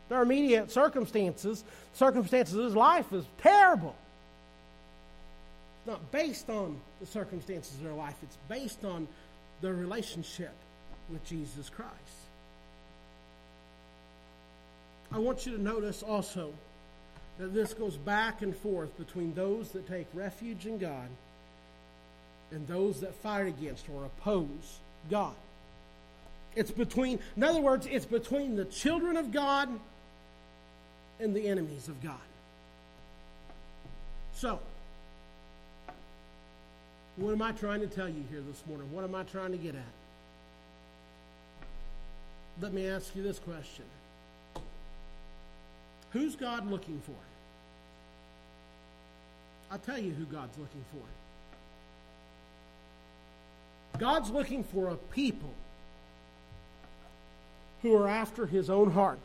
Their 0.09 0.21
immediate 0.21 0.71
circumstances, 0.71 1.63
circumstances 1.93 2.55
of 2.55 2.75
life 2.75 3.11
is 3.13 3.25
terrible. 3.39 3.95
Not 5.87 6.11
based 6.11 6.49
on 6.49 6.79
the 6.99 7.07
circumstances 7.07 7.75
of 7.75 7.83
their 7.83 7.93
life, 7.93 8.15
it's 8.21 8.37
based 8.49 8.85
on 8.85 9.07
their 9.61 9.73
relationship 9.73 10.53
with 11.09 11.25
Jesus 11.25 11.69
Christ. 11.69 11.93
I 15.11 15.19
want 15.19 15.45
you 15.45 15.55
to 15.55 15.61
notice 15.61 16.03
also 16.03 16.53
that 17.39 17.53
this 17.53 17.73
goes 17.73 17.95
back 17.95 18.41
and 18.41 18.55
forth 18.55 18.95
between 18.97 19.33
those 19.33 19.71
that 19.71 19.87
take 19.87 20.07
refuge 20.13 20.65
in 20.65 20.77
God 20.77 21.07
and 22.51 22.67
those 22.67 22.99
that 23.01 23.15
fight 23.15 23.47
against 23.47 23.85
or 23.89 24.05
oppose 24.05 24.79
God. 25.09 25.35
It's 26.55 26.71
between, 26.71 27.19
in 27.35 27.43
other 27.43 27.61
words, 27.61 27.87
it's 27.89 28.05
between 28.05 28.55
the 28.55 28.65
children 28.65 29.15
of 29.15 29.31
God 29.31 29.69
and 31.19 31.35
the 31.35 31.47
enemies 31.47 31.87
of 31.87 32.01
God. 32.01 32.15
So, 34.33 34.59
what 37.17 37.31
am 37.31 37.41
I 37.41 37.51
trying 37.51 37.81
to 37.81 37.87
tell 37.87 38.07
you 38.07 38.23
here 38.29 38.41
this 38.47 38.63
morning? 38.67 38.91
What 38.91 39.03
am 39.03 39.15
I 39.15 39.23
trying 39.23 39.51
to 39.51 39.57
get 39.57 39.75
at? 39.75 39.81
Let 42.61 42.73
me 42.73 42.87
ask 42.87 43.15
you 43.15 43.23
this 43.23 43.39
question 43.39 43.85
Who's 46.11 46.35
God 46.35 46.69
looking 46.69 47.01
for? 47.05 47.13
I'll 49.69 49.79
tell 49.79 49.97
you 49.97 50.11
who 50.13 50.23
God's 50.25 50.57
looking 50.57 50.85
for. 50.93 51.01
God's 53.99 54.29
looking 54.29 54.63
for 54.63 54.89
a 54.89 54.95
people 54.95 55.53
who 57.81 57.95
are 57.95 58.07
after 58.07 58.45
his 58.45 58.69
own 58.69 58.91
heart. 58.91 59.19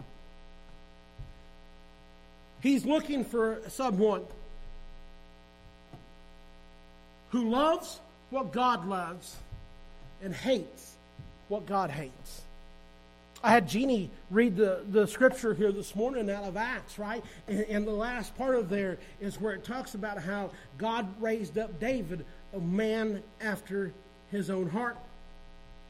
He's 2.61 2.85
looking 2.85 3.25
for 3.25 3.61
someone 3.69 4.25
who 7.33 7.51
loves 7.51 8.01
what 8.31 8.53
God 8.53 8.87
loves 8.87 9.37
and 10.23 10.33
hates 10.33 10.95
what 11.49 11.67
God 11.67 11.91
hates. 11.91 12.43
I 13.43 13.51
had 13.51 13.69
Jeannie 13.69 14.11
read 14.31 14.57
the, 14.57 14.83
the 14.89 15.07
scripture 15.07 15.53
here 15.53 15.73
this 15.73 15.97
morning 15.97 16.31
out 16.31 16.45
of 16.45 16.57
Acts, 16.57 16.99
right? 16.99 17.25
And, 17.49 17.61
and, 17.63 17.87
the 17.87 17.91
last 17.91 18.37
part 18.39 18.55
of 18.55 18.69
there 18.69 18.99
is 19.21 19.41
where 19.41 19.53
it 19.53 19.65
talks 19.65 19.95
about 19.95 20.19
how 20.19 20.51
God 20.79 21.21
raised 21.21 21.59
up 21.59 21.81
David, 21.81 22.25
a 22.55 22.61
man 22.61 23.23
after 23.41 23.93
his 24.31 24.49
own 24.49 24.71
heart. 24.71 24.97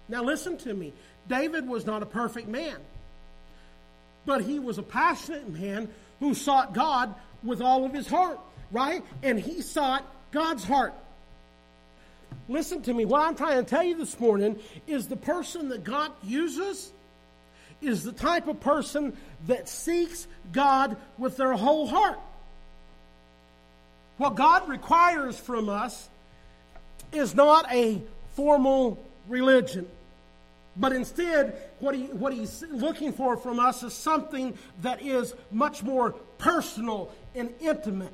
Now, 0.08 0.22
listen 0.22 0.56
to 0.58 0.72
me. 0.72 0.94
David 1.28 1.68
was 1.68 1.84
not 1.84 2.02
a 2.02 2.06
perfect 2.06 2.48
man. 2.48 2.76
but 4.24 4.42
he 4.42 4.58
was 4.58 4.78
a 4.78 4.82
passionate 4.82 5.48
man 5.48 5.88
who 6.20 6.34
sought 6.34 6.72
God 6.72 7.14
with 7.42 7.60
all 7.60 7.84
of 7.84 7.92
his 7.92 8.06
heart, 8.06 8.38
right? 8.70 9.04
And 9.22 9.38
he 9.38 9.60
sought 9.60 10.04
God's 10.30 10.64
heart. 10.64 10.94
Listen 12.48 12.82
to 12.82 12.94
me. 12.94 13.04
What 13.04 13.22
I'm 13.22 13.34
trying 13.34 13.62
to 13.62 13.68
tell 13.68 13.82
you 13.82 13.96
this 13.96 14.18
morning 14.18 14.58
is 14.86 15.08
the 15.08 15.16
person 15.16 15.68
that 15.70 15.84
God 15.84 16.12
uses 16.22 16.92
is 17.80 18.04
the 18.04 18.12
type 18.12 18.46
of 18.48 18.60
person 18.60 19.16
that 19.46 19.68
seeks 19.68 20.26
God 20.52 20.96
with 21.18 21.36
their 21.36 21.52
whole 21.52 21.86
heart. 21.86 22.18
What 24.18 24.36
God 24.36 24.68
requires 24.68 25.38
from 25.38 25.68
us 25.68 26.08
is 27.12 27.34
not 27.34 27.70
a 27.72 28.00
formal 28.36 29.02
religion, 29.28 29.86
but 30.76 30.92
instead, 30.92 31.56
what, 31.80 31.94
he, 31.94 32.04
what 32.04 32.32
He's 32.32 32.64
looking 32.70 33.12
for 33.12 33.36
from 33.36 33.58
us 33.58 33.82
is 33.82 33.92
something 33.92 34.56
that 34.82 35.02
is 35.02 35.34
much 35.50 35.82
more 35.82 36.12
personal 36.38 37.10
and 37.34 37.52
intimate. 37.60 38.12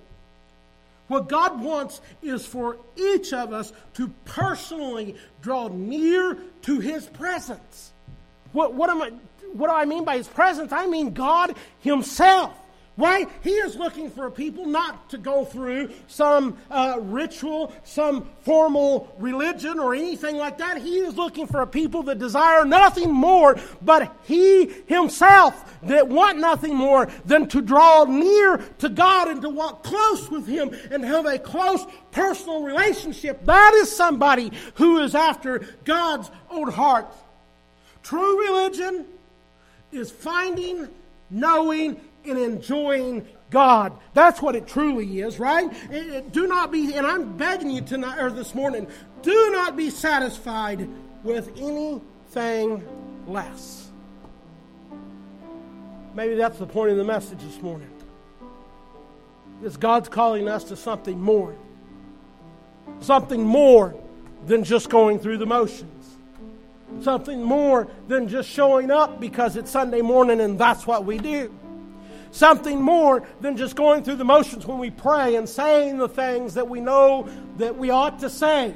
What 1.09 1.29
God 1.29 1.61
wants 1.61 2.01
is 2.23 2.47
for 2.47 2.79
each 2.97 3.33
of 3.33 3.53
us 3.53 3.73
to 3.95 4.09
personally 4.25 5.17
draw 5.41 5.69
near 5.69 6.39
to 6.63 6.81
His 6.81 7.07
presence. 7.07 7.93
What, 8.53 8.75
what, 8.75 8.91
am 8.91 9.03
I, 9.03 9.13
what 9.53 9.69
do 9.69 9.75
I 9.75 9.85
mean 9.85 10.05
by 10.05 10.19
His 10.19 10.29
presence? 10.29 10.71
I 10.71 10.87
mean 10.87 11.15
God 11.15 11.57
Himself. 11.81 12.53
Right? 12.99 13.29
He 13.43 13.53
is 13.53 13.77
looking 13.77 14.11
for 14.11 14.27
a 14.27 14.31
people 14.31 14.67
not 14.67 15.09
to 15.11 15.19
go 15.19 15.45
through 15.45 15.91
some 16.09 16.59
uh, 16.69 16.99
ritual, 17.01 17.73
some 17.85 18.29
formal 18.41 19.15
religion 19.21 19.79
or 19.79 19.95
anything 19.95 20.37
like 20.37 20.59
that. 20.59 20.79
He 20.79 20.99
is 20.99 21.15
looking 21.15 21.47
for 21.47 21.61
a 21.61 21.67
people 21.67 22.03
that 22.03 22.19
desire 22.19 22.65
nothing 22.65 23.13
more 23.13 23.57
but 23.81 24.13
He 24.25 24.73
Himself, 24.87 25.79
that 25.85 26.09
want 26.09 26.39
nothing 26.39 26.75
more 26.75 27.09
than 27.25 27.47
to 27.51 27.63
draw 27.63 28.03
near 28.03 28.57
to 28.79 28.89
God 28.89 29.29
and 29.29 29.43
to 29.43 29.49
walk 29.49 29.85
close 29.85 30.29
with 30.29 30.49
Him 30.49 30.77
and 30.91 31.05
have 31.05 31.25
a 31.25 31.39
close 31.39 31.87
personal 32.11 32.63
relationship. 32.63 33.45
That 33.45 33.75
is 33.75 33.95
somebody 33.95 34.51
who 34.75 34.99
is 34.99 35.15
after 35.15 35.65
God's 35.85 36.33
own 36.51 36.73
heart. 36.73 37.07
True 38.03 38.41
religion 38.41 39.05
is 39.93 40.11
finding, 40.11 40.89
knowing, 41.31 42.01
and 42.25 42.39
enjoying 42.39 43.27
God. 43.51 43.93
That's 44.15 44.43
what 44.43 44.55
it 44.55 44.67
truly 44.67 45.21
is, 45.21 45.39
right? 45.39 45.71
It, 45.91 46.07
it, 46.07 46.33
do 46.33 46.47
not 46.47 46.71
be, 46.71 46.95
and 46.95 47.07
I'm 47.07 47.37
begging 47.37 47.71
you 47.71 47.81
tonight 47.81 48.19
or 48.19 48.31
this 48.31 48.55
morning, 48.55 48.87
do 49.23 49.51
not 49.53 49.77
be 49.77 49.91
satisfied 49.91 50.89
with 51.23 51.51
anything 51.59 52.87
less. 53.27 53.91
Maybe 56.15 56.35
that's 56.35 56.59
the 56.59 56.67
point 56.67 56.91
of 56.91 56.97
the 56.97 57.05
message 57.05 57.41
this 57.41 57.63
morning. 57.63 57.91
Is 59.63 59.77
God's 59.77 60.09
calling 60.09 60.49
us 60.49 60.65
to 60.65 60.77
something 60.77 61.21
more. 61.21 61.57
Something 63.01 63.43
more 63.43 63.95
than 64.47 64.65
just 64.65 64.89
going 64.89 65.19
through 65.19 65.39
the 65.39 65.47
motions. 65.47 66.17
Something 67.03 67.43
more 67.43 67.89
than 68.07 68.29
just 68.29 68.49
showing 68.49 68.91
up 68.91 69.21
because 69.21 69.57
it's 69.57 69.71
Sunday 69.71 70.01
morning 70.01 70.41
and 70.41 70.59
that's 70.59 70.87
what 70.87 71.05
we 71.05 71.19
do 71.19 71.53
something 72.31 72.81
more 72.81 73.27
than 73.41 73.57
just 73.57 73.77
going 73.77 74.03
through 74.05 74.17
the 74.17 74.25
motions 74.25 74.67
when 74.67 74.79
we 74.79 74.91
pray 74.91 75.37
and 75.37 75.49
saying 75.49 75.99
the 75.99 76.09
things 76.09 76.55
that 76.55 76.69
we 76.69 76.81
know 76.81 77.29
that 77.57 77.77
we 77.77 77.91
ought 77.91 78.21
to 78.21 78.31
say. 78.31 78.75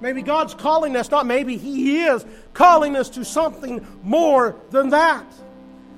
Maybe 0.00 0.22
God's 0.22 0.54
calling 0.54 0.94
us, 0.96 1.10
not 1.10 1.26
maybe 1.26 1.56
He 1.56 2.04
is 2.04 2.24
calling 2.52 2.96
us 2.96 3.08
to 3.10 3.24
something 3.24 3.86
more 4.02 4.56
than 4.70 4.90
that. 4.90 5.24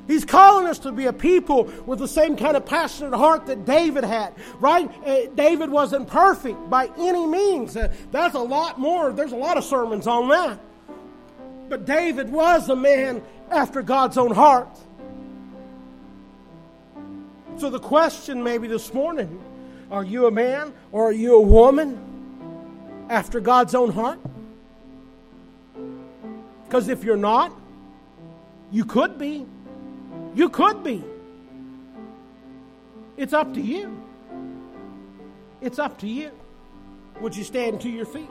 He's 0.07 0.25
calling 0.25 0.67
us 0.67 0.79
to 0.81 0.93
be 0.93 1.05
a 1.05 1.13
people 1.13 1.65
with 1.85 1.99
the 1.99 2.09
same 2.09 2.37
kind 2.37 2.57
of 2.57 2.65
passionate 2.65 3.15
heart 3.15 3.47
that 3.47 3.67
David 3.67 4.05
had, 4.05 4.33
right? 4.59 4.91
Uh, 5.07 5.27
David 5.35 5.69
wasn't 5.69 6.09
perfect 6.09 6.71
by 6.71 6.89
any 6.97 7.27
means. 7.27 7.77
Uh, 7.77 7.93
that's 8.11 8.35
a 8.35 8.41
lot 8.41 8.81
more. 8.81 9.13
There's 9.13 9.33
a 9.33 9.37
lot 9.37 9.59
of 9.59 9.65
sermons 9.65 10.07
on 10.07 10.31
that. 10.31 10.59
But 11.69 11.85
David 11.85 12.33
was 12.33 12.71
a 12.71 12.77
man 12.77 13.23
after 13.51 13.83
God's 13.83 14.17
own 14.17 14.31
heart. 14.31 14.69
So, 17.59 17.71
the 17.71 17.81
question 17.81 18.41
maybe 18.41 18.69
this 18.69 18.95
morning 18.95 19.43
are 19.91 20.05
you 20.05 20.29
a 20.29 20.31
man 20.31 20.73
or 20.93 21.09
are 21.09 21.13
you 21.13 21.35
a 21.35 21.41
woman 21.41 23.07
after 23.11 23.41
God's 23.41 23.75
own 23.75 23.91
heart? 23.91 24.21
Because 26.65 26.89
if 26.89 27.03
you're 27.03 27.17
not, 27.17 27.53
you 28.71 28.85
could 28.85 29.19
be. 29.19 29.45
You 30.37 30.49
could 30.51 30.85
be. 30.85 31.03
It's 33.17 33.33
up 33.33 33.53
to 33.55 33.61
you. 33.61 34.01
It's 35.61 35.81
up 35.81 35.99
to 35.99 36.07
you. 36.07 36.31
Would 37.21 37.35
you 37.35 37.43
stand 37.43 37.81
to 37.81 37.89
your 37.89 38.07
feet? 38.07 38.31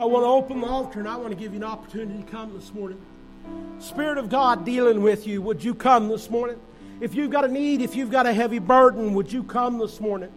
I 0.00 0.06
want 0.06 0.24
to 0.24 0.28
open 0.28 0.62
the 0.62 0.66
altar 0.66 0.98
and 0.98 1.08
I 1.08 1.16
want 1.16 1.28
to 1.28 1.36
give 1.36 1.52
you 1.52 1.58
an 1.58 1.64
opportunity 1.64 2.22
to 2.22 2.30
come 2.30 2.54
this 2.54 2.72
morning. 2.72 3.00
Spirit 3.78 4.18
of 4.18 4.28
God 4.28 4.64
dealing 4.64 5.02
with 5.02 5.26
you, 5.26 5.42
would 5.42 5.62
you 5.62 5.74
come 5.74 6.08
this 6.08 6.30
morning? 6.30 6.58
If 7.00 7.14
you've 7.14 7.30
got 7.30 7.44
a 7.44 7.48
need, 7.48 7.80
if 7.80 7.96
you've 7.96 8.10
got 8.10 8.26
a 8.26 8.32
heavy 8.32 8.60
burden, 8.60 9.14
would 9.14 9.32
you 9.32 9.42
come 9.42 9.78
this 9.78 10.00
morning? 10.00 10.32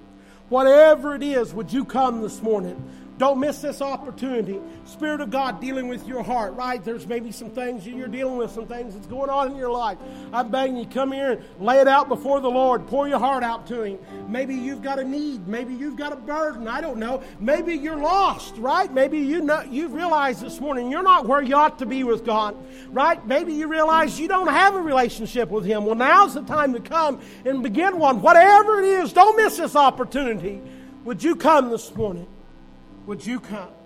Whatever 0.49 1.15
it 1.15 1.23
is, 1.23 1.53
would 1.53 1.71
you 1.71 1.85
come 1.85 2.21
this 2.21 2.41
morning? 2.41 2.81
Don't 3.17 3.39
miss 3.39 3.61
this 3.61 3.81
opportunity. 3.81 4.59
Spirit 4.83 5.21
of 5.21 5.29
God 5.29 5.61
dealing 5.61 5.87
with 5.87 6.05
your 6.05 6.21
heart, 6.21 6.53
right? 6.55 6.83
There's 6.83 7.07
maybe 7.07 7.31
some 7.31 7.49
things 7.49 7.87
you're 7.87 8.09
dealing 8.09 8.35
with, 8.35 8.51
some 8.51 8.67
things 8.67 8.93
that's 8.93 9.07
going 9.07 9.29
on 9.29 9.51
in 9.51 9.57
your 9.57 9.71
life. 9.71 9.97
I'm 10.33 10.51
begging 10.51 10.75
you, 10.75 10.85
come 10.85 11.13
here 11.13 11.31
and 11.31 11.43
lay 11.65 11.79
it 11.79 11.87
out 11.87 12.09
before 12.09 12.41
the 12.41 12.49
Lord. 12.49 12.85
Pour 12.87 13.07
your 13.07 13.19
heart 13.19 13.41
out 13.41 13.67
to 13.67 13.83
Him. 13.83 13.99
Maybe 14.27 14.53
you've 14.53 14.81
got 14.81 14.99
a 14.99 15.03
need. 15.03 15.47
Maybe 15.47 15.73
you've 15.73 15.95
got 15.95 16.11
a 16.11 16.17
burden. 16.17 16.67
I 16.67 16.81
don't 16.81 16.97
know. 16.97 17.23
Maybe 17.39 17.75
you're 17.75 17.95
lost, 17.95 18.57
right? 18.57 18.91
Maybe 18.91 19.19
you 19.19 19.39
know 19.39 19.61
you 19.61 19.87
realize 19.87 20.41
this 20.41 20.59
morning 20.59 20.91
you're 20.91 21.01
not 21.01 21.25
where 21.25 21.41
you 21.41 21.55
ought 21.55 21.79
to 21.79 21.85
be 21.85 22.03
with 22.03 22.25
God, 22.25 22.57
right? 22.89 23.25
Maybe 23.25 23.53
you 23.53 23.67
realize 23.67 24.19
you 24.19 24.27
don't 24.27 24.49
have 24.49 24.75
a 24.75 24.81
relationship 24.81 25.49
with 25.49 25.63
Him. 25.63 25.85
Well, 25.85 25.95
now's 25.95 26.33
the 26.33 26.41
time 26.41 26.73
to 26.73 26.81
come 26.81 27.21
and 27.45 27.63
begin 27.63 27.97
one. 27.97 28.21
Whatever 28.21 28.79
it 28.79 28.85
is, 28.85 29.13
don't 29.13 29.37
miss 29.37 29.55
this 29.55 29.77
opportunity. 29.77 30.61
Would 31.05 31.23
you 31.23 31.37
come 31.37 31.69
this 31.69 31.95
morning? 31.95 32.27
Would 33.05 33.23
you 33.23 33.39
come? 33.39 33.84